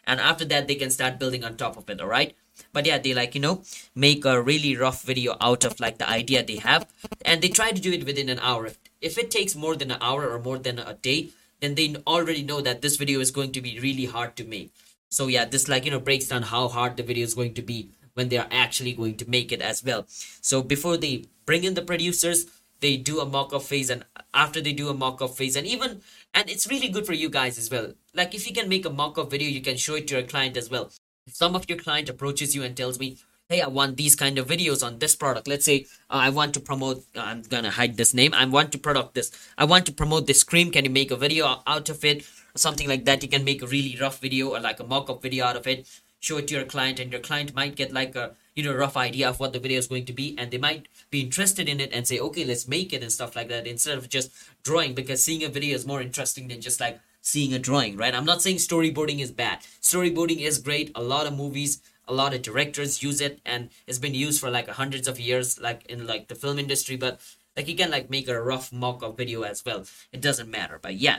And 0.06 0.18
after 0.18 0.46
that, 0.46 0.66
they 0.66 0.74
can 0.74 0.88
start 0.88 1.18
building 1.18 1.44
on 1.44 1.58
top 1.58 1.76
of 1.76 1.90
it, 1.90 2.00
all 2.00 2.06
right? 2.08 2.34
But 2.72 2.86
yeah, 2.86 2.96
they 2.96 3.12
like, 3.12 3.34
you 3.34 3.42
know, 3.42 3.62
make 3.94 4.24
a 4.24 4.40
really 4.40 4.74
rough 4.74 5.02
video 5.02 5.36
out 5.38 5.66
of 5.66 5.78
like 5.80 5.98
the 5.98 6.08
idea 6.08 6.42
they 6.42 6.56
have. 6.56 6.86
And 7.26 7.42
they 7.42 7.50
try 7.50 7.72
to 7.72 7.80
do 7.80 7.92
it 7.92 8.06
within 8.06 8.30
an 8.30 8.38
hour. 8.38 8.70
If 9.02 9.18
it 9.18 9.30
takes 9.30 9.54
more 9.54 9.76
than 9.76 9.90
an 9.90 9.98
hour 10.00 10.26
or 10.26 10.38
more 10.38 10.56
than 10.56 10.78
a 10.78 10.94
day, 10.94 11.28
then 11.60 11.74
they 11.74 11.96
already 12.06 12.42
know 12.42 12.62
that 12.62 12.80
this 12.80 12.96
video 12.96 13.20
is 13.20 13.30
going 13.30 13.52
to 13.52 13.60
be 13.60 13.78
really 13.80 14.06
hard 14.06 14.34
to 14.36 14.44
make. 14.44 14.72
So 15.10 15.26
yeah, 15.26 15.44
this 15.44 15.68
like, 15.68 15.84
you 15.84 15.90
know, 15.90 16.00
breaks 16.00 16.28
down 16.28 16.44
how 16.44 16.68
hard 16.68 16.96
the 16.96 17.02
video 17.02 17.24
is 17.24 17.34
going 17.34 17.52
to 17.52 17.62
be 17.62 17.90
when 18.14 18.30
they 18.30 18.38
are 18.38 18.48
actually 18.50 18.94
going 18.94 19.18
to 19.18 19.28
make 19.28 19.52
it 19.52 19.60
as 19.60 19.84
well. 19.84 20.06
So 20.08 20.62
before 20.62 20.96
they 20.96 21.26
bring 21.44 21.64
in 21.64 21.74
the 21.74 21.82
producers, 21.82 22.46
they 22.80 22.96
do 22.96 23.20
a 23.20 23.26
mock-up 23.26 23.62
phase 23.62 23.90
and 23.90 24.04
after 24.38 24.60
they 24.60 24.72
do 24.72 24.88
a 24.88 24.94
mock-up 24.94 25.36
phase. 25.36 25.56
And 25.56 25.66
even 25.66 26.00
and 26.32 26.48
it's 26.48 26.70
really 26.70 26.88
good 26.88 27.06
for 27.06 27.12
you 27.12 27.28
guys 27.28 27.58
as 27.58 27.70
well. 27.70 27.92
Like 28.14 28.34
if 28.34 28.46
you 28.48 28.54
can 28.54 28.68
make 28.68 28.86
a 28.86 28.98
mock-up 29.00 29.30
video 29.30 29.48
you 29.48 29.60
can 29.60 29.76
show 29.76 29.96
it 29.96 30.06
to 30.08 30.18
your 30.18 30.28
client 30.34 30.56
as 30.56 30.70
well. 30.70 30.90
If 31.26 31.34
some 31.34 31.56
of 31.56 31.68
your 31.68 31.78
client 31.78 32.08
approaches 32.08 32.54
you 32.54 32.62
and 32.62 32.76
tells 32.76 32.98
me 32.98 33.18
hey 33.50 33.62
i 33.62 33.66
want 33.66 33.96
these 33.96 34.14
kind 34.20 34.38
of 34.38 34.46
videos 34.46 34.84
on 34.86 34.98
this 34.98 35.16
product. 35.22 35.48
Let's 35.52 35.64
say 35.64 35.76
uh, 36.10 36.20
i 36.28 36.30
want 36.38 36.54
to 36.54 36.60
promote 36.70 37.04
uh, 37.16 37.22
i'm 37.28 37.42
gonna 37.54 37.70
hide 37.78 37.96
this 37.96 38.14
name. 38.14 38.34
I 38.42 38.44
want 38.56 38.72
to 38.72 38.82
product 38.88 39.14
this. 39.20 39.30
I 39.58 39.70
want 39.72 39.86
to 39.86 39.92
promote 40.02 40.26
this 40.32 40.44
cream. 40.50 40.70
Can 40.76 40.84
you 40.84 40.94
make 40.98 41.10
a 41.10 41.22
video 41.26 41.54
out 41.76 41.88
of 41.94 42.04
it? 42.12 42.26
Something 42.66 42.88
like 42.92 43.04
that. 43.06 43.22
You 43.22 43.30
can 43.36 43.44
make 43.44 43.62
a 43.62 43.72
really 43.76 43.96
rough 44.00 44.20
video 44.26 44.50
or 44.54 44.60
like 44.60 44.80
a 44.80 44.90
mock-up 44.92 45.22
video 45.22 45.46
out 45.46 45.56
of 45.56 45.66
it. 45.66 45.88
Show 46.20 46.38
it 46.38 46.48
to 46.48 46.54
your 46.54 46.68
client 46.74 47.00
and 47.00 47.12
your 47.12 47.24
client 47.30 47.54
might 47.54 47.76
get 47.80 47.92
like 47.92 48.16
a 48.16 48.30
you 48.58 48.64
know 48.64 48.74
rough 48.74 48.96
idea 48.96 49.28
of 49.28 49.38
what 49.38 49.52
the 49.52 49.60
video 49.60 49.78
is 49.78 49.86
going 49.86 50.04
to 50.04 50.12
be 50.12 50.34
and 50.36 50.50
they 50.50 50.58
might 50.58 50.88
be 51.10 51.20
interested 51.20 51.68
in 51.68 51.78
it 51.78 51.90
and 51.92 52.08
say 52.08 52.18
okay 52.18 52.44
let's 52.44 52.66
make 52.66 52.92
it 52.92 53.02
and 53.02 53.12
stuff 53.12 53.36
like 53.36 53.48
that 53.48 53.68
instead 53.68 53.96
of 53.96 54.08
just 54.08 54.32
drawing 54.64 54.94
because 54.94 55.22
seeing 55.22 55.44
a 55.44 55.48
video 55.48 55.76
is 55.76 55.86
more 55.86 56.02
interesting 56.02 56.48
than 56.48 56.60
just 56.60 56.80
like 56.80 56.98
seeing 57.20 57.54
a 57.54 57.58
drawing 57.58 57.96
right? 57.96 58.16
I'm 58.16 58.24
not 58.24 58.42
saying 58.42 58.56
storyboarding 58.56 59.20
is 59.20 59.30
bad. 59.30 59.60
Storyboarding 59.80 60.40
is 60.40 60.58
great. 60.58 60.90
A 60.96 61.02
lot 61.02 61.28
of 61.28 61.36
movies 61.36 61.80
a 62.08 62.12
lot 62.12 62.34
of 62.34 62.42
directors 62.42 63.00
use 63.00 63.20
it 63.20 63.38
and 63.46 63.68
it's 63.86 63.98
been 63.98 64.14
used 64.14 64.40
for 64.40 64.50
like 64.50 64.68
hundreds 64.68 65.06
of 65.06 65.20
years 65.20 65.60
like 65.60 65.86
in 65.86 66.06
like 66.06 66.26
the 66.26 66.34
film 66.34 66.58
industry 66.58 66.96
but 66.96 67.20
like 67.56 67.68
you 67.68 67.76
can 67.76 67.92
like 67.92 68.10
make 68.10 68.26
a 68.26 68.42
rough 68.42 68.72
mock-up 68.72 69.16
video 69.16 69.42
as 69.42 69.64
well. 69.64 69.84
It 70.12 70.20
doesn't 70.20 70.50
matter 70.50 70.80
but 70.82 70.94
yeah 70.96 71.18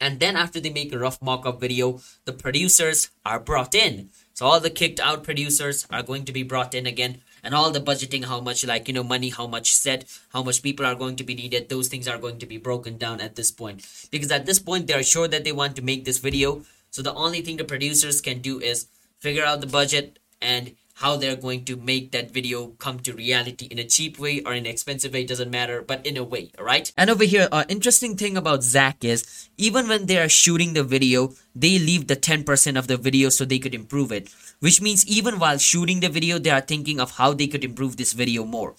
and 0.00 0.20
then 0.20 0.36
after 0.36 0.60
they 0.60 0.70
make 0.70 0.92
a 0.92 0.98
rough 0.98 1.20
mock-up 1.20 1.60
video 1.60 2.00
the 2.24 2.32
producers 2.32 3.10
are 3.24 3.40
brought 3.40 3.74
in. 3.74 4.10
So 4.34 4.46
all 4.46 4.60
the 4.60 4.70
kicked 4.70 5.00
out 5.00 5.24
producers 5.24 5.86
are 5.90 6.02
going 6.02 6.24
to 6.26 6.32
be 6.32 6.42
brought 6.42 6.74
in 6.74 6.86
again. 6.86 7.22
And 7.42 7.54
all 7.54 7.70
the 7.70 7.80
budgeting 7.80 8.24
how 8.24 8.40
much 8.40 8.66
like 8.66 8.88
you 8.88 8.94
know 8.94 9.04
money 9.04 9.30
how 9.30 9.46
much 9.46 9.72
set 9.72 10.04
how 10.32 10.42
much 10.42 10.62
people 10.62 10.84
are 10.84 10.94
going 10.94 11.16
to 11.16 11.24
be 11.24 11.34
needed 11.34 11.68
those 11.68 11.88
things 11.88 12.08
are 12.08 12.18
going 12.18 12.38
to 12.38 12.46
be 12.46 12.58
broken 12.58 12.98
down 12.98 13.20
at 13.20 13.36
this 13.36 13.50
point. 13.50 13.86
Because 14.10 14.30
at 14.30 14.44
this 14.46 14.58
point 14.58 14.86
they 14.86 14.94
are 14.94 15.02
sure 15.02 15.28
that 15.28 15.44
they 15.44 15.52
want 15.52 15.76
to 15.76 15.82
make 15.82 16.04
this 16.04 16.18
video. 16.18 16.62
So 16.90 17.02
the 17.02 17.14
only 17.14 17.42
thing 17.42 17.56
the 17.56 17.64
producers 17.64 18.20
can 18.20 18.40
do 18.40 18.60
is 18.60 18.86
figure 19.18 19.44
out 19.44 19.60
the 19.60 19.66
budget 19.66 20.18
and 20.40 20.74
how 20.98 21.16
they're 21.16 21.36
going 21.36 21.64
to 21.64 21.76
make 21.76 22.10
that 22.10 22.30
video 22.30 22.66
come 22.78 22.98
to 22.98 23.12
reality 23.12 23.66
in 23.66 23.78
a 23.78 23.84
cheap 23.84 24.18
way 24.18 24.42
or 24.44 24.52
in 24.52 24.66
an 24.66 24.70
expensive 24.70 25.12
way 25.12 25.24
doesn't 25.24 25.50
matter 25.50 25.80
but 25.80 26.04
in 26.04 26.16
a 26.16 26.24
way 26.24 26.50
all 26.58 26.64
right 26.64 26.92
and 26.96 27.08
over 27.08 27.24
here 27.24 27.48
uh, 27.52 27.64
interesting 27.68 28.16
thing 28.16 28.36
about 28.36 28.62
zach 28.62 29.04
is 29.04 29.48
even 29.56 29.88
when 29.88 30.06
they 30.06 30.18
are 30.18 30.28
shooting 30.28 30.74
the 30.74 30.82
video 30.82 31.32
they 31.54 31.78
leave 31.78 32.06
the 32.08 32.16
10% 32.16 32.78
of 32.78 32.88
the 32.88 32.96
video 32.96 33.28
so 33.28 33.44
they 33.44 33.58
could 33.58 33.74
improve 33.74 34.10
it 34.10 34.28
which 34.58 34.80
means 34.80 35.06
even 35.06 35.38
while 35.38 35.58
shooting 35.58 36.00
the 36.00 36.08
video 36.08 36.38
they 36.38 36.50
are 36.50 36.60
thinking 36.60 37.00
of 37.00 37.12
how 37.12 37.32
they 37.32 37.46
could 37.46 37.64
improve 37.64 37.96
this 37.96 38.12
video 38.12 38.44
more 38.44 38.74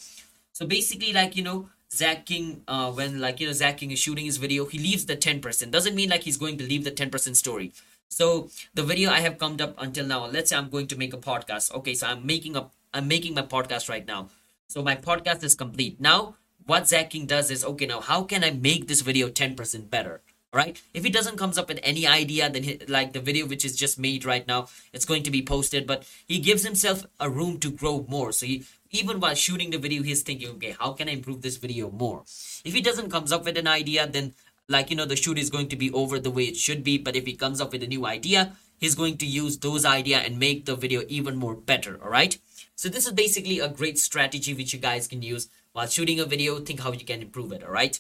so 0.51 0.65
basically 0.65 1.13
like 1.13 1.35
you 1.35 1.43
know 1.43 1.69
Zach 1.91 2.27
King, 2.27 2.61
uh, 2.67 2.91
when 2.91 3.19
like 3.19 3.39
you 3.39 3.47
know 3.47 3.53
Zach 3.53 3.77
King 3.79 3.89
is 3.89 3.97
shooting 3.97 4.25
his 4.25 4.37
video, 4.37 4.65
he 4.65 4.77
leaves 4.77 5.07
the 5.07 5.15
ten 5.15 5.41
percent. 5.41 5.71
Doesn't 5.71 5.95
mean 5.95 6.09
like 6.09 6.21
he's 6.21 6.37
going 6.37 6.55
to 6.59 6.63
leave 6.63 6.83
the 6.83 6.91
ten 6.91 7.09
percent 7.09 7.35
story. 7.35 7.73
So 8.09 8.49
the 8.73 8.83
video 8.83 9.11
I 9.11 9.21
have 9.21 9.37
come 9.37 9.57
up 9.61 9.75
until 9.77 10.05
now, 10.05 10.25
let's 10.25 10.49
say 10.49 10.57
I'm 10.57 10.69
going 10.69 10.87
to 10.87 10.97
make 10.97 11.13
a 11.13 11.17
podcast. 11.17 11.73
Okay, 11.75 11.93
so 11.93 12.07
I'm 12.07 12.25
making 12.25 12.57
up 12.57 12.73
I'm 12.93 13.07
making 13.07 13.35
my 13.35 13.43
podcast 13.43 13.87
right 13.87 14.05
now. 14.05 14.29
So 14.67 14.81
my 14.81 14.95
podcast 14.95 15.43
is 15.43 15.55
complete. 15.55 16.01
Now 16.01 16.35
what 16.65 16.87
Zach 16.87 17.11
King 17.11 17.25
does 17.25 17.49
is 17.51 17.63
okay, 17.63 17.85
now 17.85 18.01
how 18.01 18.23
can 18.23 18.43
I 18.43 18.51
make 18.51 18.87
this 18.87 19.01
video 19.01 19.29
10% 19.29 19.89
better? 19.89 20.21
Right? 20.51 20.81
If 20.95 21.03
he 21.03 21.11
doesn't 21.11 21.37
comes 21.37 21.59
up 21.59 21.69
with 21.69 21.79
any 21.83 22.07
idea, 22.07 22.49
then 22.49 22.63
he, 22.63 22.79
like 22.87 23.13
the 23.13 23.19
video 23.19 23.45
which 23.45 23.63
is 23.63 23.75
just 23.75 23.99
made 23.99 24.25
right 24.25 24.47
now, 24.47 24.67
it's 24.91 25.05
going 25.05 25.21
to 25.23 25.31
be 25.31 25.43
posted. 25.43 25.85
But 25.85 26.09
he 26.25 26.39
gives 26.39 26.63
himself 26.65 27.05
a 27.19 27.29
room 27.29 27.59
to 27.59 27.69
grow 27.69 28.03
more. 28.09 28.31
So 28.31 28.47
he 28.47 28.65
even 28.91 29.19
while 29.19 29.35
shooting 29.35 29.69
the 29.69 29.77
video, 29.77 30.01
he's 30.01 30.23
thinking, 30.23 30.49
okay, 30.49 30.75
how 30.79 30.93
can 30.93 31.07
I 31.07 31.11
improve 31.11 31.43
this 31.43 31.57
video 31.57 31.91
more? 31.91 32.23
If 32.65 32.73
he 32.73 32.81
doesn't 32.81 33.11
comes 33.11 33.31
up 33.31 33.45
with 33.45 33.57
an 33.57 33.67
idea, 33.67 34.07
then 34.07 34.33
like 34.69 34.89
you 34.89 34.95
know 34.95 35.05
the 35.05 35.15
shoot 35.15 35.37
is 35.37 35.49
going 35.49 35.67
to 35.67 35.75
be 35.75 35.91
over 35.91 36.19
the 36.19 36.31
way 36.31 36.43
it 36.43 36.55
should 36.55 36.83
be 36.83 36.97
but 36.97 37.15
if 37.15 37.25
he 37.25 37.35
comes 37.35 37.59
up 37.59 37.71
with 37.71 37.83
a 37.83 37.87
new 37.87 38.05
idea 38.05 38.53
he's 38.77 38.95
going 38.95 39.17
to 39.17 39.25
use 39.25 39.57
those 39.57 39.83
idea 39.83 40.19
and 40.19 40.39
make 40.39 40.65
the 40.65 40.75
video 40.75 41.03
even 41.07 41.35
more 41.35 41.55
better 41.55 41.99
all 42.01 42.09
right 42.09 42.37
so 42.75 42.87
this 42.87 43.05
is 43.05 43.13
basically 43.13 43.59
a 43.59 43.67
great 43.67 43.97
strategy 43.97 44.53
which 44.53 44.73
you 44.73 44.79
guys 44.79 45.07
can 45.07 45.21
use 45.21 45.49
while 45.73 45.87
shooting 45.87 46.19
a 46.19 46.25
video 46.25 46.59
think 46.59 46.79
how 46.79 46.91
you 46.91 47.05
can 47.05 47.21
improve 47.21 47.51
it 47.51 47.63
all 47.63 47.71
right 47.71 47.99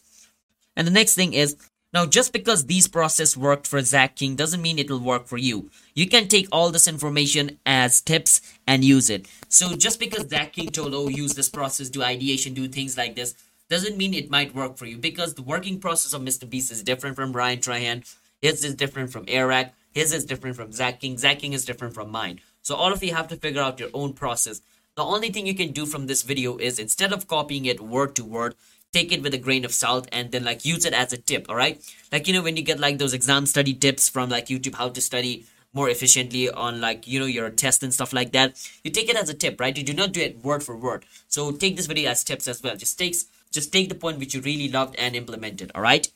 and 0.75 0.87
the 0.87 0.91
next 0.91 1.15
thing 1.15 1.33
is 1.33 1.57
now 1.91 2.05
just 2.05 2.33
because 2.33 2.65
these 2.65 2.87
process 2.87 3.35
worked 3.35 3.65
for 3.65 3.81
Zach 3.81 4.15
King 4.15 4.35
doesn't 4.35 4.61
mean 4.61 4.77
it 4.77 4.91
will 4.91 4.99
work 4.99 5.27
for 5.27 5.37
you. 5.37 5.71
You 5.95 6.07
can 6.07 6.27
take 6.27 6.47
all 6.51 6.69
this 6.69 6.87
information 6.87 7.57
as 7.65 7.99
tips 7.99 8.41
and 8.67 8.83
use 8.83 9.09
it. 9.09 9.27
So 9.47 9.75
just 9.75 9.99
because 9.99 10.29
Zach 10.29 10.53
King 10.53 10.69
told, 10.69 10.93
oh, 10.93 11.07
use 11.07 11.33
this 11.33 11.49
process, 11.49 11.89
do 11.89 12.03
ideation, 12.03 12.53
do 12.53 12.67
things 12.67 12.95
like 12.95 13.15
this, 13.15 13.33
doesn't 13.69 13.97
mean 13.97 14.13
it 14.13 14.31
might 14.31 14.55
work 14.55 14.77
for 14.77 14.85
you 14.85 14.97
because 14.97 15.35
the 15.35 15.43
working 15.43 15.79
process 15.79 16.13
of 16.13 16.21
Mr. 16.21 16.49
Beast 16.49 16.71
is 16.71 16.83
different 16.83 17.15
from 17.15 17.33
Ryan 17.33 17.59
Trahan. 17.59 18.15
His 18.41 18.63
is 18.65 18.75
different 18.75 19.11
from 19.11 19.25
Eric. 19.27 19.73
His 19.91 20.11
is 20.11 20.25
different 20.25 20.55
from 20.55 20.71
Zach 20.71 20.99
King. 20.99 21.17
Zach 21.17 21.39
King 21.39 21.53
is 21.53 21.65
different 21.65 21.93
from 21.93 22.09
mine. 22.11 22.41
So 22.61 22.75
all 22.75 22.91
of 22.91 23.03
you 23.03 23.13
have 23.13 23.27
to 23.29 23.35
figure 23.35 23.61
out 23.61 23.79
your 23.79 23.89
own 23.93 24.13
process. 24.13 24.61
The 24.95 25.03
only 25.03 25.29
thing 25.29 25.45
you 25.45 25.55
can 25.55 25.71
do 25.71 25.85
from 25.85 26.07
this 26.07 26.23
video 26.23 26.57
is 26.57 26.79
instead 26.79 27.13
of 27.13 27.27
copying 27.27 27.65
it 27.65 27.79
word 27.79 28.15
to 28.15 28.25
word, 28.25 28.55
take 28.91 29.11
it 29.11 29.21
with 29.21 29.33
a 29.33 29.37
grain 29.37 29.63
of 29.63 29.73
salt 29.73 30.07
and 30.11 30.31
then 30.31 30.43
like 30.43 30.65
use 30.65 30.85
it 30.85 30.93
as 30.93 31.13
a 31.13 31.17
tip, 31.17 31.47
alright? 31.47 31.81
Like 32.11 32.27
you 32.27 32.33
know 32.33 32.41
when 32.41 32.57
you 32.57 32.63
get 32.63 32.79
like 32.79 32.97
those 32.97 33.13
exam 33.13 33.45
study 33.45 33.73
tips 33.73 34.09
from 34.09 34.29
like 34.29 34.47
YouTube 34.47 34.75
how 34.75 34.89
to 34.89 35.01
study 35.01 35.45
more 35.73 35.89
efficiently 35.89 36.49
on 36.49 36.81
like 36.81 37.07
you 37.07 37.19
know 37.19 37.27
your 37.27 37.49
test 37.49 37.83
and 37.83 37.93
stuff 37.93 38.11
like 38.11 38.31
that 38.31 38.59
you 38.83 38.89
take 38.89 39.07
it 39.07 39.15
as 39.15 39.29
a 39.29 39.33
tip 39.33 39.59
right 39.59 39.77
you 39.77 39.83
do 39.83 39.93
not 39.93 40.11
do 40.11 40.19
it 40.19 40.43
word 40.43 40.63
for 40.63 40.75
word 40.75 41.05
so 41.27 41.51
take 41.51 41.75
this 41.75 41.85
video 41.85 42.09
as 42.09 42.23
tips 42.23 42.47
as 42.47 42.63
well 42.63 42.75
just 42.75 42.97
takes 42.97 43.25
just 43.51 43.71
take 43.71 43.89
the 43.89 43.95
point 43.95 44.19
which 44.19 44.33
you 44.33 44.41
really 44.41 44.69
loved 44.69 44.95
and 44.97 45.15
implement 45.15 45.61
it, 45.61 45.71
alright? 45.75 46.11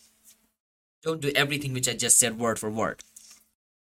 Don't 1.04 1.22
do 1.22 1.32
everything 1.36 1.74
which 1.74 1.90
I 1.90 1.94
just 1.94 2.18
said 2.18 2.40
word 2.40 2.60
for 2.60 2.70
word. 2.70 3.04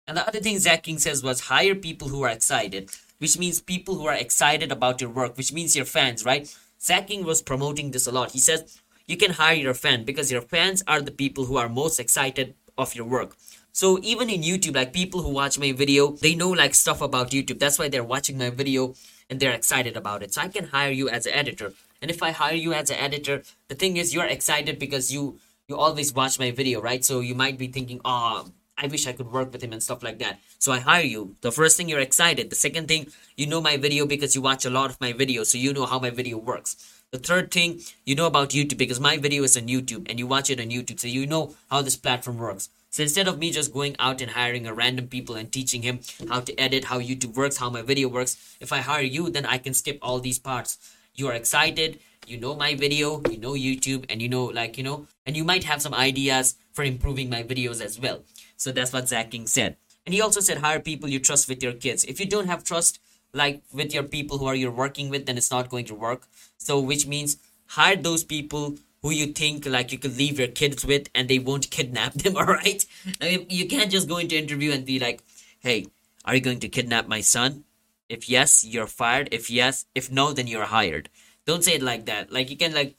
And 0.07 0.17
the 0.17 0.27
other 0.27 0.41
thing 0.41 0.59
Zach 0.59 0.85
King 0.85 0.99
says 0.99 1.23
was 1.23 1.41
hire 1.41 1.75
people 1.75 2.09
who 2.09 2.23
are 2.23 2.31
excited, 2.31 2.91
which 3.19 3.39
means 3.39 3.61
people 3.61 3.97
who 3.97 4.07
are 4.07 4.15
excited 4.15 4.71
about 4.71 5.01
your 5.01 5.11
work, 5.11 5.37
which 5.37 5.53
means 5.53 5.77
your 5.77 5.85
fans, 5.85 6.25
right? 6.25 6.53
Zach 6.81 7.09
King 7.09 7.25
was 7.25 7.43
promoting 7.43 7.91
this 7.91 8.07
a 8.07 8.13
lot. 8.13 8.33
He 8.33 8.39
says 8.39 8.81
you 9.07 9.17
can 9.17 9.33
hire 9.33 9.55
your 9.55 9.75
fan 9.75 10.05
because 10.05 10.33
your 10.33 10.43
fans 10.43 10.83
are 10.87 11.01
the 11.01 11.11
people 11.11 11.45
who 11.45 11.57
are 11.57 11.69
most 11.69 12.01
excited 12.01 12.55
of 12.77 12.95
your 12.95 13.07
work. 13.07 13.37
So 13.73 13.99
even 14.03 14.31
in 14.31 14.43
YouTube, 14.43 14.75
like 14.75 14.93
people 14.93 15.23
who 15.23 15.31
watch 15.31 15.59
my 15.59 15.73
video, 15.73 16.13
they 16.13 16.35
know 16.35 16.51
like 16.51 16.75
stuff 16.75 17.01
about 17.03 17.31
YouTube. 17.31 17.59
That's 17.59 17.79
why 17.79 17.89
they're 17.89 18.03
watching 18.03 18.39
my 18.39 18.51
video 18.51 18.95
and 19.29 19.39
they're 19.39 19.53
excited 19.53 19.97
about 19.97 20.23
it. 20.23 20.33
So 20.35 20.41
I 20.41 20.49
can 20.49 20.69
hire 20.69 20.91
you 20.91 21.09
as 21.09 21.27
an 21.27 21.35
editor. 21.35 21.73
And 22.01 22.11
if 22.11 22.23
I 22.23 22.31
hire 22.31 22.55
you 22.55 22.73
as 22.73 22.91
an 22.91 22.99
editor, 22.99 23.43
the 23.69 23.75
thing 23.75 23.97
is 23.97 24.15
you're 24.15 24.27
excited 24.27 24.79
because 24.79 25.13
you 25.13 25.39
you 25.69 25.77
always 25.77 26.15
watch 26.15 26.39
my 26.39 26.53
video, 26.53 26.81
right? 26.81 27.05
So 27.05 27.21
you 27.21 27.35
might 27.35 27.59
be 27.59 27.67
thinking, 27.67 28.01
oh, 28.05 28.47
I 28.79 28.87
wish 28.87 29.07
I 29.07 29.13
could 29.13 29.33
work 29.33 29.53
with 29.53 29.63
him 29.63 29.73
and 29.73 29.83
stuff 29.83 30.03
like 30.03 30.19
that. 30.19 30.39
So 30.59 30.71
I 30.71 30.81
hire 30.81 31.03
you. 31.03 31.35
The 31.41 31.51
first 31.51 31.77
thing 31.77 31.89
you're 31.89 32.01
excited. 32.01 32.51
The 32.51 32.57
second 32.57 32.89
thing, 32.89 33.09
you 33.37 33.47
know 33.47 33.61
my 33.61 33.77
video 33.77 34.07
because 34.07 34.35
you 34.35 34.43
watch 34.43 34.65
a 34.65 34.71
lot 34.71 34.91
of 34.91 35.01
my 35.01 35.13
videos, 35.13 35.47
so 35.47 35.59
you 35.59 35.73
know 35.73 35.87
how 35.87 35.99
my 35.99 36.11
video 36.11 36.37
works. 36.37 36.77
The 37.11 37.19
third 37.19 37.51
thing, 37.51 37.81
you 38.05 38.15
know 38.15 38.27
about 38.27 38.51
YouTube 38.51 38.79
because 38.79 39.01
my 39.01 39.17
video 39.17 39.45
is 39.45 39.57
on 39.57 39.67
YouTube 39.67 40.09
and 40.11 40.19
you 40.19 40.27
watch 40.27 40.51
it 40.51 40.61
on 40.61 40.67
YouTube, 40.67 41.01
so 41.01 41.09
you 41.09 41.27
know 41.27 41.55
how 41.71 41.81
this 41.83 41.97
platform 41.97 42.37
works. 42.39 42.69
So 42.91 43.03
instead 43.03 43.29
of 43.29 43.39
me 43.39 43.51
just 43.51 43.73
going 43.73 43.97
out 43.99 44.21
and 44.21 44.31
hiring 44.31 44.67
a 44.67 44.75
random 44.75 45.09
people 45.09 45.35
and 45.35 45.51
teaching 45.53 45.83
him 45.83 46.01
how 46.29 46.41
to 46.41 46.59
edit, 46.59 46.85
how 46.85 47.01
YouTube 47.01 47.35
works, 47.35 47.59
how 47.59 47.71
my 47.71 47.83
video 47.83 48.09
works, 48.09 48.57
if 48.61 48.73
I 48.73 48.79
hire 48.79 49.03
you, 49.03 49.31
then 49.31 49.47
I 49.47 49.59
can 49.59 49.75
skip 49.75 49.99
all 50.01 50.21
these 50.21 50.39
parts 50.39 50.79
you 51.19 51.29
are 51.29 51.35
excited 51.35 51.99
you 52.27 52.39
know 52.39 52.55
my 52.55 52.75
video 52.75 53.23
you 53.31 53.39
know 53.39 53.53
youtube 53.53 54.05
and 54.11 54.21
you 54.21 54.29
know 54.29 54.45
like 54.45 54.77
you 54.77 54.85
know 54.85 55.07
and 55.27 55.37
you 55.37 55.45
might 55.45 55.65
have 55.65 55.83
some 55.83 55.95
ideas 55.95 56.57
for 56.77 56.85
improving 56.85 57.31
my 57.31 57.43
videos 57.43 57.81
as 57.83 57.99
well. 57.99 58.23
So 58.59 58.71
that's 58.71 58.93
what 58.93 59.09
zach 59.09 59.31
king 59.31 59.47
said. 59.47 59.77
And 60.05 60.15
he 60.15 60.21
also 60.21 60.41
said 60.41 60.59
hire 60.59 60.79
people 60.79 61.09
you 61.09 61.19
trust 61.19 61.49
with 61.49 61.63
your 61.63 61.73
kids. 61.73 62.05
If 62.05 62.21
you 62.21 62.27
don't 62.27 62.47
have 62.47 62.63
trust 62.63 63.01
like 63.33 63.63
with 63.73 63.93
your 63.93 64.05
people 64.05 64.39
who 64.39 64.47
are 64.47 64.55
you're 64.55 64.71
working 64.71 65.09
with 65.09 65.27
then 65.27 65.39
it's 65.39 65.51
not 65.51 65.71
going 65.71 65.87
to 65.87 65.95
work. 65.95 66.29
So 66.59 66.79
which 66.79 67.07
means 67.07 67.39
hire 67.67 67.97
those 67.97 68.25
people 68.25 68.77
who 69.03 69.11
you 69.11 69.27
think 69.29 69.67
like 69.67 69.91
you 69.91 69.99
could 69.99 70.17
leave 70.17 70.39
your 70.39 70.49
kids 70.49 70.85
with 70.85 71.09
and 71.15 71.29
they 71.29 71.39
won't 71.39 71.71
kidnap 71.77 72.13
them 72.15 72.37
all 72.37 72.45
right? 72.45 72.85
I 73.21 73.25
mean, 73.25 73.47
you 73.49 73.67
can't 73.67 73.91
just 73.91 74.09
go 74.09 74.19
into 74.19 74.37
interview 74.37 74.73
and 74.73 74.85
be 74.85 74.99
like 74.99 75.23
hey 75.61 75.87
are 76.25 76.35
you 76.35 76.41
going 76.41 76.61
to 76.61 76.69
kidnap 76.69 77.09
my 77.09 77.21
son 77.21 77.65
if 78.09 78.29
yes, 78.29 78.65
you're 78.65 78.87
fired. 78.87 79.29
If 79.33 79.51
yes, 79.51 79.87
if 79.95 80.11
no, 80.11 80.33
then 80.33 80.47
you're 80.47 80.67
hired. 80.67 81.09
Don't 81.47 81.65
say 81.65 81.75
it 81.75 81.83
like 81.83 82.07
that. 82.07 82.33
Like 82.33 82.51
you 82.51 82.57
can 82.57 82.75
like 82.75 82.97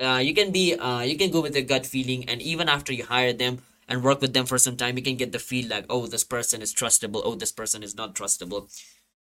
uh, 0.00 0.20
you 0.22 0.34
can 0.34 0.50
be 0.50 0.74
uh, 0.74 1.00
you 1.00 1.16
can 1.16 1.30
go 1.30 1.40
with 1.40 1.56
a 1.56 1.62
gut 1.62 1.86
feeling 1.86 2.28
and 2.28 2.42
even 2.42 2.68
after 2.68 2.92
you 2.92 3.04
hire 3.04 3.32
them 3.32 3.58
and 3.88 4.02
work 4.02 4.20
with 4.20 4.34
them 4.34 4.46
for 4.46 4.58
some 4.58 4.76
time 4.76 4.96
you 4.96 5.02
can 5.02 5.16
get 5.16 5.32
the 5.32 5.38
feel 5.38 5.68
like 5.68 5.84
oh 5.88 6.06
this 6.06 6.24
person 6.24 6.62
is 6.62 6.74
trustable 6.74 7.22
oh 7.24 7.34
this 7.34 7.52
person 7.52 7.82
is 7.82 7.96
not 7.96 8.14
trustable 8.14 8.68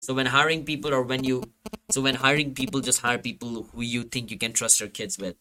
so 0.00 0.14
when 0.14 0.26
hiring 0.26 0.64
people 0.64 0.94
or 0.94 1.02
when 1.02 1.24
you 1.24 1.42
so 1.90 2.00
when 2.00 2.14
hiring 2.14 2.54
people 2.54 2.80
just 2.80 3.00
hire 3.00 3.18
people 3.18 3.68
who 3.74 3.82
you 3.82 4.02
think 4.02 4.30
you 4.30 4.38
can 4.38 4.52
trust 4.52 4.80
your 4.80 4.88
kids 4.88 5.18
with 5.18 5.36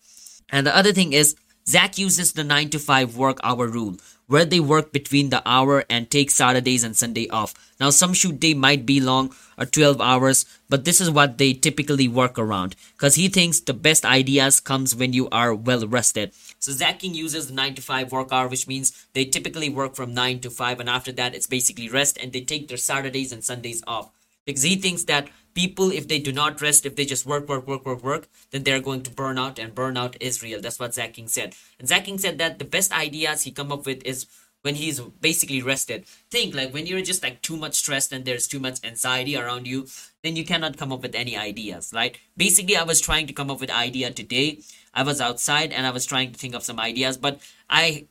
and 0.50 0.68
the 0.68 0.76
other 0.76 0.92
thing 0.92 1.14
is 1.14 1.36
Zach 1.68 1.98
uses 1.98 2.34
the 2.34 2.44
9 2.44 2.70
to 2.70 2.80
5 2.80 3.18
work 3.18 3.40
hour 3.42 3.68
rule, 3.68 3.98
where 4.28 4.46
they 4.46 4.60
work 4.60 4.92
between 4.92 5.32
the 5.32 5.42
hour 5.50 5.84
and 5.90 6.12
take 6.12 6.30
Saturdays 6.30 6.84
and 6.84 6.96
Sunday 6.96 7.28
off. 7.30 7.56
Now, 7.80 7.90
some 7.90 8.14
shoot 8.14 8.40
day 8.40 8.54
might 8.54 8.86
be 8.86 9.02
long 9.02 9.34
or 9.58 9.66
12 9.66 10.00
hours, 10.00 10.46
but 10.70 10.86
this 10.86 11.02
is 11.02 11.10
what 11.10 11.40
they 11.40 11.54
typically 11.54 12.08
work 12.08 12.38
around 12.38 12.76
because 12.94 13.16
he 13.16 13.30
thinks 13.30 13.60
the 13.60 13.74
best 13.74 14.06
ideas 14.06 14.60
comes 14.60 14.96
when 14.96 15.14
you 15.14 15.28
are 15.32 15.56
well 15.56 15.88
rested. 15.88 16.34
So 16.60 16.72
Zach 16.72 17.00
King 17.00 17.16
uses 17.16 17.48
the 17.48 17.54
9 17.54 17.74
to 17.74 17.82
5 17.82 18.12
work 18.12 18.32
hour, 18.32 18.48
which 18.48 18.68
means 18.68 19.08
they 19.14 19.26
typically 19.26 19.70
work 19.70 19.96
from 19.96 20.14
9 20.14 20.42
to 20.42 20.52
5, 20.52 20.80
and 20.80 20.90
after 20.90 21.12
that, 21.14 21.34
it's 21.34 21.48
basically 21.48 21.90
rest 21.90 22.20
and 22.22 22.32
they 22.32 22.42
take 22.42 22.68
their 22.68 22.78
Saturdays 22.78 23.32
and 23.32 23.44
Sundays 23.44 23.82
off 23.88 24.12
because 24.46 24.64
he 24.64 24.76
thinks 24.76 25.04
that 25.06 25.30
people 25.56 25.92
if 25.92 26.08
they 26.08 26.20
do 26.20 26.32
not 26.32 26.62
rest 26.62 26.86
if 26.86 26.96
they 26.96 27.06
just 27.06 27.26
work 27.26 27.48
work 27.48 27.66
work 27.66 27.86
work 27.86 28.04
work 28.04 28.28
then 28.52 28.64
they're 28.64 28.82
going 28.82 29.02
to 29.02 29.10
burn 29.10 29.40
out 29.40 29.58
and 29.58 29.74
burnout 29.74 30.16
is 30.20 30.44
real 30.44 30.62
that's 30.62 30.80
what 30.80 30.94
Zach 30.94 31.14
King 31.14 31.28
said. 31.28 31.56
And 31.80 31.88
Zach 31.88 32.06
King 32.06 32.18
said 32.20 32.38
that 32.38 32.60
the 32.60 32.66
best 32.66 32.92
ideas 32.92 33.44
he 33.44 33.52
come 33.52 33.72
up 33.72 33.86
with 33.86 34.04
is 34.06 34.28
when 34.62 34.76
he's 34.76 35.00
basically 35.00 35.62
rested. 35.62 36.06
Think 36.32 36.56
like 36.56 36.74
when 36.74 36.88
you're 36.88 37.04
just 37.04 37.22
like 37.22 37.42
too 37.42 37.56
much 37.56 37.76
stressed 37.76 38.12
and 38.12 38.26
there's 38.26 38.48
too 38.48 38.60
much 38.60 38.80
anxiety 38.84 39.38
around 39.38 39.66
you 39.66 39.88
then 40.24 40.36
you 40.36 40.44
cannot 40.44 40.78
come 40.78 40.92
up 40.92 41.02
with 41.02 41.16
any 41.16 41.38
ideas 41.38 41.92
right? 41.96 42.18
Basically 42.36 42.76
i 42.76 42.84
was 42.84 43.02
trying 43.02 43.28
to 43.28 43.34
come 43.34 43.50
up 43.50 43.62
with 43.62 43.72
idea 43.72 44.12
today. 44.12 44.60
I 44.94 45.04
was 45.04 45.22
outside 45.22 45.72
and 45.72 45.88
i 45.88 45.92
was 45.92 46.06
trying 46.06 46.32
to 46.34 46.38
think 46.40 46.54
of 46.54 46.64
some 46.64 46.80
ideas 46.80 47.18
but 47.18 47.40
i 47.70 48.08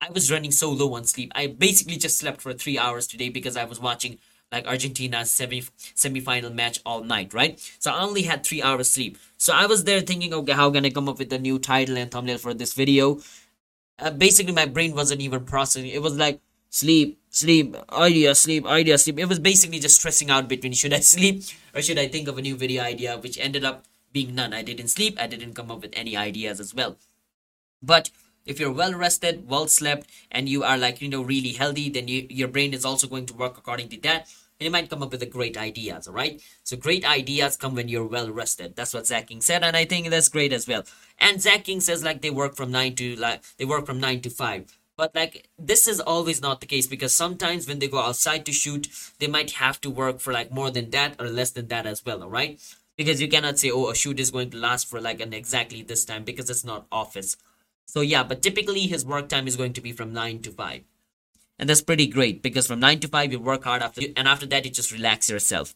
i 0.00 0.10
was 0.10 0.30
running 0.32 0.52
so 0.52 0.70
low 0.70 0.94
on 0.94 1.04
sleep. 1.04 1.32
I 1.34 1.46
basically 1.48 1.96
just 1.96 2.18
slept 2.18 2.40
for 2.40 2.54
three 2.54 2.78
hours 2.78 3.06
today 3.06 3.28
because 3.28 3.56
i 3.56 3.64
was 3.64 3.80
watching 3.80 4.18
like 4.50 4.66
Argentina's 4.66 5.30
semi 5.30 5.62
semi-final 5.94 6.50
match 6.50 6.80
all 6.86 7.04
night, 7.04 7.34
right? 7.34 7.60
So 7.78 7.90
I 7.90 8.00
only 8.00 8.22
had 8.22 8.44
three 8.44 8.62
hours 8.62 8.90
sleep. 8.90 9.18
So 9.36 9.52
I 9.52 9.66
was 9.66 9.84
there 9.84 10.00
thinking, 10.00 10.32
okay, 10.34 10.52
how 10.52 10.70
can 10.70 10.84
I 10.84 10.90
come 10.90 11.08
up 11.08 11.18
with 11.18 11.32
a 11.32 11.38
new 11.38 11.58
title 11.58 11.96
and 11.96 12.10
thumbnail 12.10 12.38
for 12.38 12.54
this 12.54 12.74
video? 12.74 13.20
Uh, 13.98 14.10
basically, 14.10 14.52
my 14.52 14.66
brain 14.66 14.94
wasn't 14.94 15.20
even 15.20 15.44
processing. 15.44 15.90
It 15.90 16.02
was 16.02 16.16
like 16.16 16.40
sleep, 16.70 17.20
sleep, 17.30 17.76
idea, 17.92 18.34
sleep, 18.34 18.66
idea, 18.66 18.96
sleep. 18.96 19.18
It 19.18 19.28
was 19.28 19.38
basically 19.38 19.80
just 19.80 19.96
stressing 19.96 20.30
out 20.30 20.48
between 20.48 20.72
should 20.80 20.94
I 20.94 21.00
sleep 21.00 21.42
or 21.74 21.82
should 21.82 21.98
I 21.98 22.08
think 22.08 22.28
of 22.28 22.38
a 22.38 22.42
new 22.42 22.56
video 22.56 22.82
idea, 22.82 23.18
which 23.18 23.38
ended 23.38 23.64
up 23.64 23.84
being 24.12 24.34
none. 24.34 24.54
I 24.54 24.62
didn't 24.62 24.88
sleep. 24.88 25.20
I 25.20 25.26
didn't 25.26 25.54
come 25.54 25.70
up 25.70 25.82
with 25.82 25.92
any 25.94 26.16
ideas 26.16 26.60
as 26.60 26.74
well. 26.74 26.96
But 27.82 28.10
if 28.48 28.58
you're 28.58 28.72
well 28.72 28.94
rested 28.94 29.46
well 29.46 29.68
slept 29.68 30.10
and 30.30 30.48
you 30.48 30.64
are 30.64 30.78
like 30.78 31.00
you 31.02 31.08
know 31.08 31.22
really 31.22 31.52
healthy 31.52 31.88
then 31.90 32.08
you, 32.08 32.26
your 32.30 32.48
brain 32.48 32.72
is 32.72 32.84
also 32.84 33.06
going 33.06 33.26
to 33.26 33.34
work 33.34 33.58
according 33.58 33.88
to 33.90 34.00
that. 34.00 34.26
And 34.58 34.64
you 34.64 34.72
might 34.72 34.90
come 34.90 35.04
up 35.04 35.12
with 35.12 35.20
the 35.20 35.26
great 35.26 35.56
ideas 35.56 36.08
all 36.08 36.14
right? 36.14 36.42
So 36.64 36.76
great 36.76 37.08
ideas 37.08 37.56
come 37.56 37.76
when 37.76 37.86
you're 37.88 38.06
well 38.06 38.30
rested. 38.30 38.74
That's 38.74 38.94
what 38.94 39.06
zach 39.06 39.28
king 39.28 39.40
said 39.40 39.62
and 39.62 39.76
i 39.76 39.84
think 39.84 40.08
that's 40.08 40.28
great 40.28 40.52
as 40.52 40.66
well. 40.66 40.84
And 41.20 41.40
zach 41.40 41.64
king 41.64 41.80
says 41.80 42.02
like 42.02 42.22
they 42.22 42.30
work 42.30 42.56
from 42.56 42.72
9 42.72 42.94
to 42.96 43.16
like 43.16 43.42
they 43.58 43.64
work 43.64 43.86
from 43.86 44.00
9 44.00 44.20
to 44.22 44.30
5 44.30 44.78
but 44.96 45.14
like 45.14 45.48
this 45.58 45.86
is 45.86 46.00
always 46.00 46.42
not 46.42 46.60
the 46.60 46.66
case 46.66 46.86
because 46.86 47.14
sometimes 47.14 47.68
when 47.68 47.78
they 47.78 47.86
go 47.88 48.00
outside 48.00 48.44
to 48.46 48.52
shoot 48.52 48.88
they 49.18 49.28
might 49.28 49.52
have 49.52 49.80
to 49.82 49.90
work 49.90 50.20
for 50.20 50.32
like 50.32 50.50
more 50.50 50.70
than 50.70 50.90
that 50.90 51.14
or 51.20 51.28
less 51.28 51.52
than 51.52 51.68
that 51.68 51.86
as 51.86 52.04
well 52.04 52.22
all 52.22 52.30
right? 52.30 52.60
Because 52.96 53.20
you 53.20 53.28
cannot 53.28 53.58
say 53.58 53.70
oh 53.70 53.90
a 53.90 53.94
shoot 53.94 54.18
is 54.18 54.32
going 54.32 54.50
to 54.50 54.56
last 54.56 54.88
for 54.88 55.00
like 55.00 55.20
an 55.20 55.32
exactly 55.32 55.82
this 55.82 56.04
time 56.04 56.24
because 56.24 56.50
it's 56.50 56.64
not 56.64 56.86
office 56.90 57.36
so 57.88 58.02
yeah 58.12 58.22
but 58.22 58.42
typically 58.42 58.86
his 58.94 59.04
work 59.14 59.28
time 59.28 59.48
is 59.48 59.56
going 59.56 59.72
to 59.72 59.84
be 59.88 59.92
from 59.92 60.12
9 60.12 60.40
to 60.42 60.52
5 60.52 60.82
and 61.58 61.68
that's 61.68 61.82
pretty 61.82 62.06
great 62.06 62.42
because 62.42 62.66
from 62.66 62.80
9 62.80 63.00
to 63.00 63.08
5 63.08 63.32
you 63.32 63.40
work 63.40 63.64
hard 63.64 63.82
after 63.82 64.02
you, 64.02 64.12
and 64.16 64.28
after 64.28 64.46
that 64.46 64.64
you 64.64 64.70
just 64.70 64.92
relax 64.92 65.28
yourself. 65.28 65.74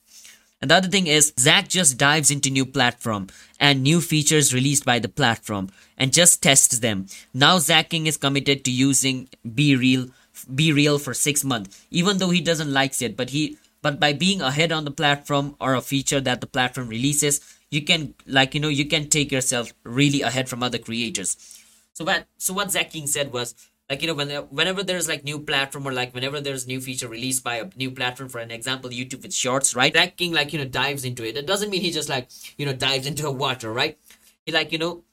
And 0.61 0.70
the 0.70 0.77
other 0.77 0.88
thing 0.88 1.09
is 1.09 1.33
zach 1.38 1.68
just 1.68 1.98
dives 1.98 2.31
into 2.31 2.48
new 2.48 2.64
platform 2.64 3.27
and 3.59 3.83
new 3.83 4.01
features 4.01 4.55
released 4.55 4.85
by 4.85 5.01
the 5.01 5.09
platform 5.09 5.70
and 5.98 6.12
just 6.12 6.40
tests 6.40 6.79
them. 6.79 7.07
Now 7.35 7.59
zach 7.59 7.90
king 7.90 8.07
is 8.07 8.16
committed 8.16 8.64
to 8.64 8.70
using 8.70 9.29
BeReal 9.46 10.12
BeReal 10.51 11.01
for 11.01 11.14
six 11.14 11.44
months 11.44 11.85
even 11.90 12.18
though 12.18 12.31
he 12.31 12.40
doesn't 12.40 12.72
like 12.72 13.01
it 13.03 13.16
but 13.16 13.31
he 13.31 13.59
but 13.83 14.01
by 14.01 14.12
being 14.12 14.40
ahead 14.40 14.72
on 14.72 14.85
the 14.85 14.90
platform 14.90 15.57
or 15.61 15.75
a 15.75 15.83
feature 15.83 16.20
that 16.20 16.40
the 16.40 16.46
platform 16.46 16.88
releases 16.88 17.40
you 17.70 17.83
can 17.83 18.14
like 18.27 18.55
you 18.55 18.61
know 18.61 18.68
you 18.68 18.87
can 18.87 19.09
take 19.09 19.31
yourself 19.31 19.72
really 19.85 20.22
ahead 20.22 20.48
from 20.48 20.62
other 20.62 20.79
creators 20.79 21.62
so 21.92 22.05
what 22.05 22.26
so 22.38 22.55
what 22.55 22.70
zach 22.70 22.90
king 22.90 23.07
said 23.07 23.33
was 23.33 23.55
like 23.92 24.00
you 24.00 24.09
know 24.09 24.14
when, 24.14 24.31
whenever 24.48 24.83
there's 24.83 25.07
like 25.07 25.22
new 25.22 25.38
platform 25.38 25.87
or 25.87 25.92
like 25.92 26.14
whenever 26.14 26.40
there's 26.40 26.66
new 26.66 26.81
feature 26.81 27.09
released 27.09 27.44
by 27.44 27.57
a 27.57 27.68
new 27.76 27.90
platform 27.90 28.28
for 28.28 28.38
an 28.38 28.50
example 28.50 28.88
youtube 28.88 29.22
with 29.22 29.35
shorts 29.35 29.74
right? 29.74 29.92
Zach 29.92 30.16
King 30.16 30.33
like 30.33 30.52
you 30.52 30.59
know 30.59 30.64
dives 30.64 31.05
into 31.05 31.26
it. 31.26 31.37
It 31.37 31.46
doesn't 31.46 31.68
mean 31.68 31.83
he 31.83 31.90
just 31.90 32.09
like 32.09 32.28
you 32.57 32.64
know 32.64 32.72
dives 32.72 33.07
into 33.07 33.26
a 33.26 33.31
water 33.31 33.70
right? 33.70 33.98
He 34.46 34.52
like 34.52 34.72
you 34.72 34.78
know 34.78 35.05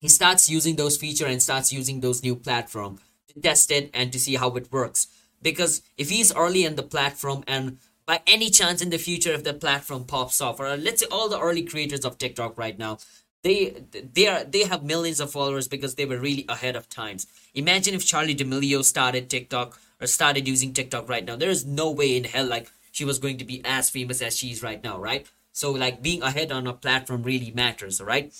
he 0.00 0.08
starts 0.08 0.48
using 0.48 0.74
those 0.74 0.96
feature 0.96 1.26
and 1.26 1.40
starts 1.40 1.72
using 1.72 2.00
those 2.00 2.24
new 2.24 2.34
platform 2.34 2.98
to 3.28 3.40
test 3.40 3.70
it 3.70 3.88
and 3.94 4.12
to 4.12 4.18
see 4.18 4.34
how 4.34 4.50
it 4.56 4.72
works. 4.72 5.06
Because 5.40 5.82
if 5.96 6.10
he's 6.10 6.34
early 6.34 6.64
in 6.64 6.74
the 6.74 6.82
platform 6.82 7.44
and 7.46 7.78
by 8.04 8.20
any 8.26 8.50
chance 8.50 8.82
in 8.82 8.90
the 8.90 8.98
future 8.98 9.32
if 9.32 9.44
the 9.44 9.54
platform 9.54 10.04
pops 10.04 10.40
off 10.40 10.58
or 10.58 10.76
let's 10.76 11.02
say 11.02 11.06
all 11.12 11.28
the 11.28 11.38
early 11.38 11.62
creators 11.62 12.04
of 12.04 12.18
tiktok 12.18 12.58
right 12.58 12.76
now 12.76 12.98
they 13.42 13.82
they 14.14 14.26
are 14.28 14.44
they 14.44 14.64
have 14.64 14.84
millions 14.84 15.20
of 15.20 15.30
followers 15.30 15.68
because 15.68 15.96
they 15.96 16.04
were 16.06 16.18
really 16.18 16.44
ahead 16.48 16.76
of 16.76 16.88
times. 16.88 17.26
Imagine 17.54 17.94
if 17.94 18.02
Charli 18.02 18.36
D'Amelio 18.36 18.84
started 18.84 19.28
tiktok 19.28 19.78
or 20.00 20.06
started 20.06 20.46
using 20.46 20.72
tiktok 20.72 21.08
right 21.08 21.24
now. 21.24 21.36
There 21.36 21.50
is 21.50 21.66
no 21.66 21.90
way 21.90 22.16
in 22.16 22.24
hell 22.24 22.46
like 22.46 22.70
she 22.92 23.04
was 23.04 23.18
going 23.18 23.38
to 23.38 23.44
be 23.44 23.60
as 23.64 23.90
famous 23.90 24.22
as 24.22 24.36
she 24.36 24.52
is 24.52 24.62
right 24.62 24.82
now 24.82 24.98
right? 24.98 25.26
So 25.52 25.72
like 25.72 26.02
being 26.02 26.22
ahead 26.22 26.52
on 26.52 26.66
a 26.66 26.72
platform 26.72 27.22
really 27.22 27.50
matters 27.50 28.00
right? 28.00 28.32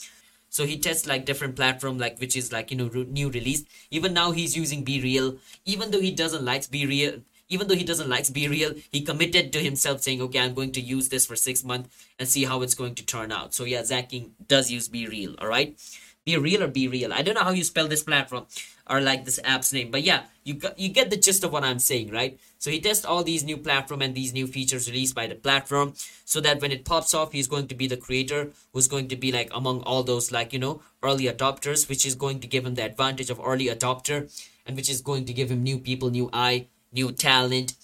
So 0.48 0.66
he 0.66 0.78
tests 0.78 1.06
like 1.06 1.24
different 1.24 1.56
platform 1.56 1.98
like 1.98 2.20
which 2.20 2.36
is 2.36 2.52
like 2.52 2.70
you 2.70 2.76
know 2.76 2.88
new 2.88 3.30
release. 3.30 3.64
Even 3.90 4.12
now 4.14 4.30
he's 4.30 4.56
using 4.56 4.84
BeReal, 4.84 5.38
even 5.64 5.90
though 5.90 6.00
he 6.00 6.12
doesn't 6.12 6.44
like 6.44 6.62
BeReal 6.62 7.22
even 7.52 7.68
though 7.68 7.74
he 7.74 7.84
doesn't 7.84 8.08
like 8.08 8.24
BeReal, 8.24 8.82
he 8.90 9.02
committed 9.02 9.52
to 9.52 9.58
himself 9.58 10.00
saying, 10.00 10.22
okay, 10.22 10.40
I'm 10.40 10.54
going 10.54 10.72
to 10.72 10.80
use 10.80 11.10
this 11.10 11.26
for 11.26 11.36
six 11.36 11.62
months 11.62 11.90
and 12.18 12.26
see 12.26 12.44
how 12.44 12.62
it's 12.62 12.74
going 12.74 12.94
to 12.94 13.04
turn 13.04 13.30
out. 13.30 13.52
So 13.52 13.64
yeah, 13.64 13.84
Zach 13.84 14.08
King 14.08 14.32
does 14.48 14.70
use 14.70 14.88
BeReal, 14.88 15.36
all 15.38 15.48
right? 15.48 15.78
Be 16.24 16.36
real 16.36 16.62
or 16.62 16.68
BeReal. 16.68 17.12
I 17.12 17.22
don't 17.22 17.34
know 17.34 17.42
how 17.42 17.50
you 17.50 17.64
spell 17.64 17.88
this 17.88 18.04
platform 18.04 18.46
or 18.88 19.00
like 19.00 19.24
this 19.24 19.40
app's 19.44 19.72
name, 19.72 19.90
but 19.90 20.02
yeah, 20.02 20.22
you 20.44 20.54
got, 20.54 20.78
you 20.78 20.88
get 20.88 21.10
the 21.10 21.16
gist 21.16 21.44
of 21.44 21.52
what 21.52 21.64
I'm 21.64 21.78
saying, 21.78 22.10
right? 22.10 22.38
So 22.58 22.70
he 22.70 22.80
tests 22.80 23.04
all 23.04 23.22
these 23.22 23.44
new 23.44 23.56
platform 23.56 24.02
and 24.02 24.14
these 24.14 24.32
new 24.32 24.46
features 24.46 24.88
released 24.88 25.14
by 25.14 25.26
the 25.26 25.34
platform 25.34 25.94
so 26.24 26.40
that 26.40 26.62
when 26.62 26.72
it 26.72 26.84
pops 26.84 27.12
off, 27.12 27.32
he's 27.32 27.48
going 27.48 27.66
to 27.68 27.74
be 27.74 27.86
the 27.86 27.96
creator 27.96 28.50
who's 28.72 28.88
going 28.88 29.08
to 29.08 29.16
be 29.16 29.32
like 29.32 29.50
among 29.52 29.82
all 29.82 30.04
those 30.04 30.32
like, 30.32 30.52
you 30.52 30.58
know, 30.58 30.80
early 31.02 31.24
adopters, 31.24 31.88
which 31.88 32.06
is 32.06 32.14
going 32.14 32.40
to 32.40 32.46
give 32.46 32.64
him 32.64 32.76
the 32.76 32.84
advantage 32.84 33.28
of 33.28 33.40
early 33.44 33.66
adopter 33.66 34.30
and 34.64 34.76
which 34.76 34.88
is 34.88 35.00
going 35.00 35.24
to 35.24 35.32
give 35.32 35.50
him 35.50 35.62
new 35.62 35.78
people, 35.78 36.08
new 36.08 36.30
eye, 36.32 36.68
new 36.92 37.12
talent, 37.12 37.74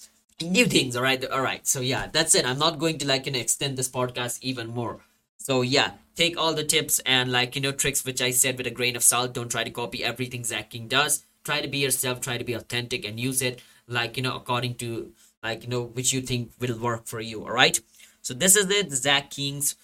new 0.41 0.65
things. 0.65 0.95
All 0.95 1.03
right, 1.03 1.23
all 1.25 1.41
right. 1.41 1.65
So 1.67 1.81
yeah, 1.81 2.07
that's 2.11 2.35
it. 2.35 2.45
I'm 2.45 2.59
not 2.59 2.79
going 2.79 2.97
to 2.99 3.07
like 3.07 3.25
you 3.25 3.31
know 3.31 3.39
extend 3.39 3.77
this 3.77 3.89
podcast 3.89 4.39
even 4.41 4.67
more. 4.67 4.99
So 5.37 5.61
yeah, 5.61 5.91
take 6.15 6.37
all 6.37 6.53
the 6.53 6.63
tips 6.63 6.99
and 7.05 7.31
like 7.31 7.55
you 7.55 7.61
know 7.61 7.71
tricks 7.71 8.05
which 8.05 8.21
I 8.21 8.31
said 8.31 8.57
with 8.57 8.67
a 8.67 8.71
grain 8.71 8.95
of 8.95 9.03
salt. 9.03 9.33
Don't 9.33 9.49
try 9.49 9.63
to 9.63 9.71
copy 9.71 10.03
everything 10.03 10.43
Zach 10.43 10.71
King 10.71 10.87
does. 10.87 11.23
Try 11.43 11.61
to 11.61 11.67
be 11.67 11.79
yourself. 11.79 12.21
Try 12.21 12.37
to 12.37 12.43
be 12.43 12.53
authentic 12.53 13.05
and 13.05 13.19
use 13.19 13.41
it 13.41 13.61
like 13.87 14.17
you 14.17 14.23
know 14.23 14.35
according 14.35 14.75
to 14.75 15.11
like 15.43 15.63
you 15.63 15.69
know 15.69 15.83
which 15.83 16.13
you 16.13 16.21
think 16.21 16.51
will 16.59 16.77
work 16.77 17.07
for 17.07 17.19
you. 17.19 17.43
All 17.43 17.51
right. 17.51 17.79
So 18.21 18.33
this 18.33 18.55
is 18.55 18.69
it. 18.69 18.91
Zach 18.91 19.31
King's 19.31 19.75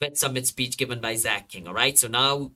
VidSummit 0.00 0.46
speech 0.46 0.76
given 0.76 1.00
by 1.00 1.14
Zach 1.14 1.48
King. 1.48 1.68
All 1.68 1.74
right. 1.74 1.96
So 1.98 2.08
now 2.08 2.50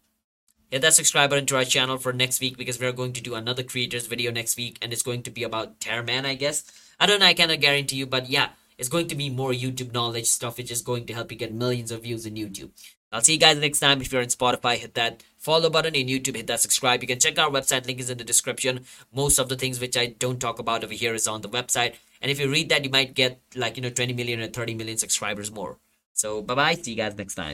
hit 0.70 0.82
that 0.82 0.94
subscribe 0.94 1.30
button 1.30 1.46
to 1.46 1.56
our 1.56 1.64
channel 1.64 1.98
for 1.98 2.12
next 2.12 2.40
week 2.40 2.56
because 2.56 2.80
we're 2.80 2.92
going 2.92 3.12
to 3.14 3.22
do 3.22 3.34
another 3.34 3.62
creators 3.62 4.06
video 4.06 4.30
next 4.30 4.56
week 4.56 4.78
and 4.82 4.92
it's 4.92 5.02
going 5.02 5.22
to 5.22 5.30
be 5.30 5.42
about 5.42 5.80
Terraman, 5.80 6.24
I 6.24 6.34
guess. 6.34 6.64
I 7.00 7.06
don't 7.06 7.20
know, 7.20 7.26
I 7.26 7.34
cannot 7.34 7.60
guarantee 7.60 7.96
you, 7.96 8.06
but 8.06 8.28
yeah, 8.28 8.50
it's 8.76 8.88
going 8.88 9.08
to 9.08 9.14
be 9.14 9.30
more 9.30 9.52
YouTube 9.52 9.92
knowledge 9.92 10.26
stuff 10.26 10.58
which 10.58 10.70
is 10.70 10.82
going 10.82 11.06
to 11.06 11.14
help 11.14 11.32
you 11.32 11.38
get 11.38 11.52
millions 11.52 11.90
of 11.90 12.02
views 12.02 12.26
in 12.26 12.34
YouTube. 12.34 12.70
I'll 13.10 13.22
see 13.22 13.34
you 13.34 13.38
guys 13.38 13.58
next 13.58 13.80
time. 13.80 14.02
If 14.02 14.12
you're 14.12 14.20
on 14.20 14.28
Spotify, 14.28 14.76
hit 14.76 14.94
that 14.94 15.22
follow 15.38 15.70
button. 15.70 15.94
In 15.94 16.08
YouTube, 16.08 16.36
hit 16.36 16.46
that 16.48 16.60
subscribe. 16.60 17.02
You 17.02 17.08
can 17.08 17.18
check 17.18 17.38
our 17.38 17.50
website. 17.50 17.86
Link 17.86 18.00
is 18.00 18.10
in 18.10 18.18
the 18.18 18.24
description. 18.24 18.84
Most 19.14 19.38
of 19.38 19.48
the 19.48 19.56
things 19.56 19.80
which 19.80 19.96
I 19.96 20.06
don't 20.06 20.38
talk 20.38 20.58
about 20.58 20.84
over 20.84 20.92
here 20.92 21.14
is 21.14 21.26
on 21.26 21.40
the 21.40 21.48
website. 21.48 21.94
And 22.20 22.30
if 22.30 22.38
you 22.38 22.50
read 22.50 22.68
that, 22.68 22.84
you 22.84 22.90
might 22.90 23.14
get 23.14 23.40
like, 23.54 23.76
you 23.76 23.82
know, 23.82 23.88
20 23.90 24.12
million 24.12 24.40
or 24.40 24.48
30 24.48 24.74
million 24.74 24.98
subscribers 24.98 25.50
more. 25.50 25.78
So 26.12 26.42
bye 26.42 26.54
bye. 26.54 26.74
See 26.74 26.90
you 26.90 26.96
guys 26.98 27.16
next 27.16 27.36
time. 27.36 27.46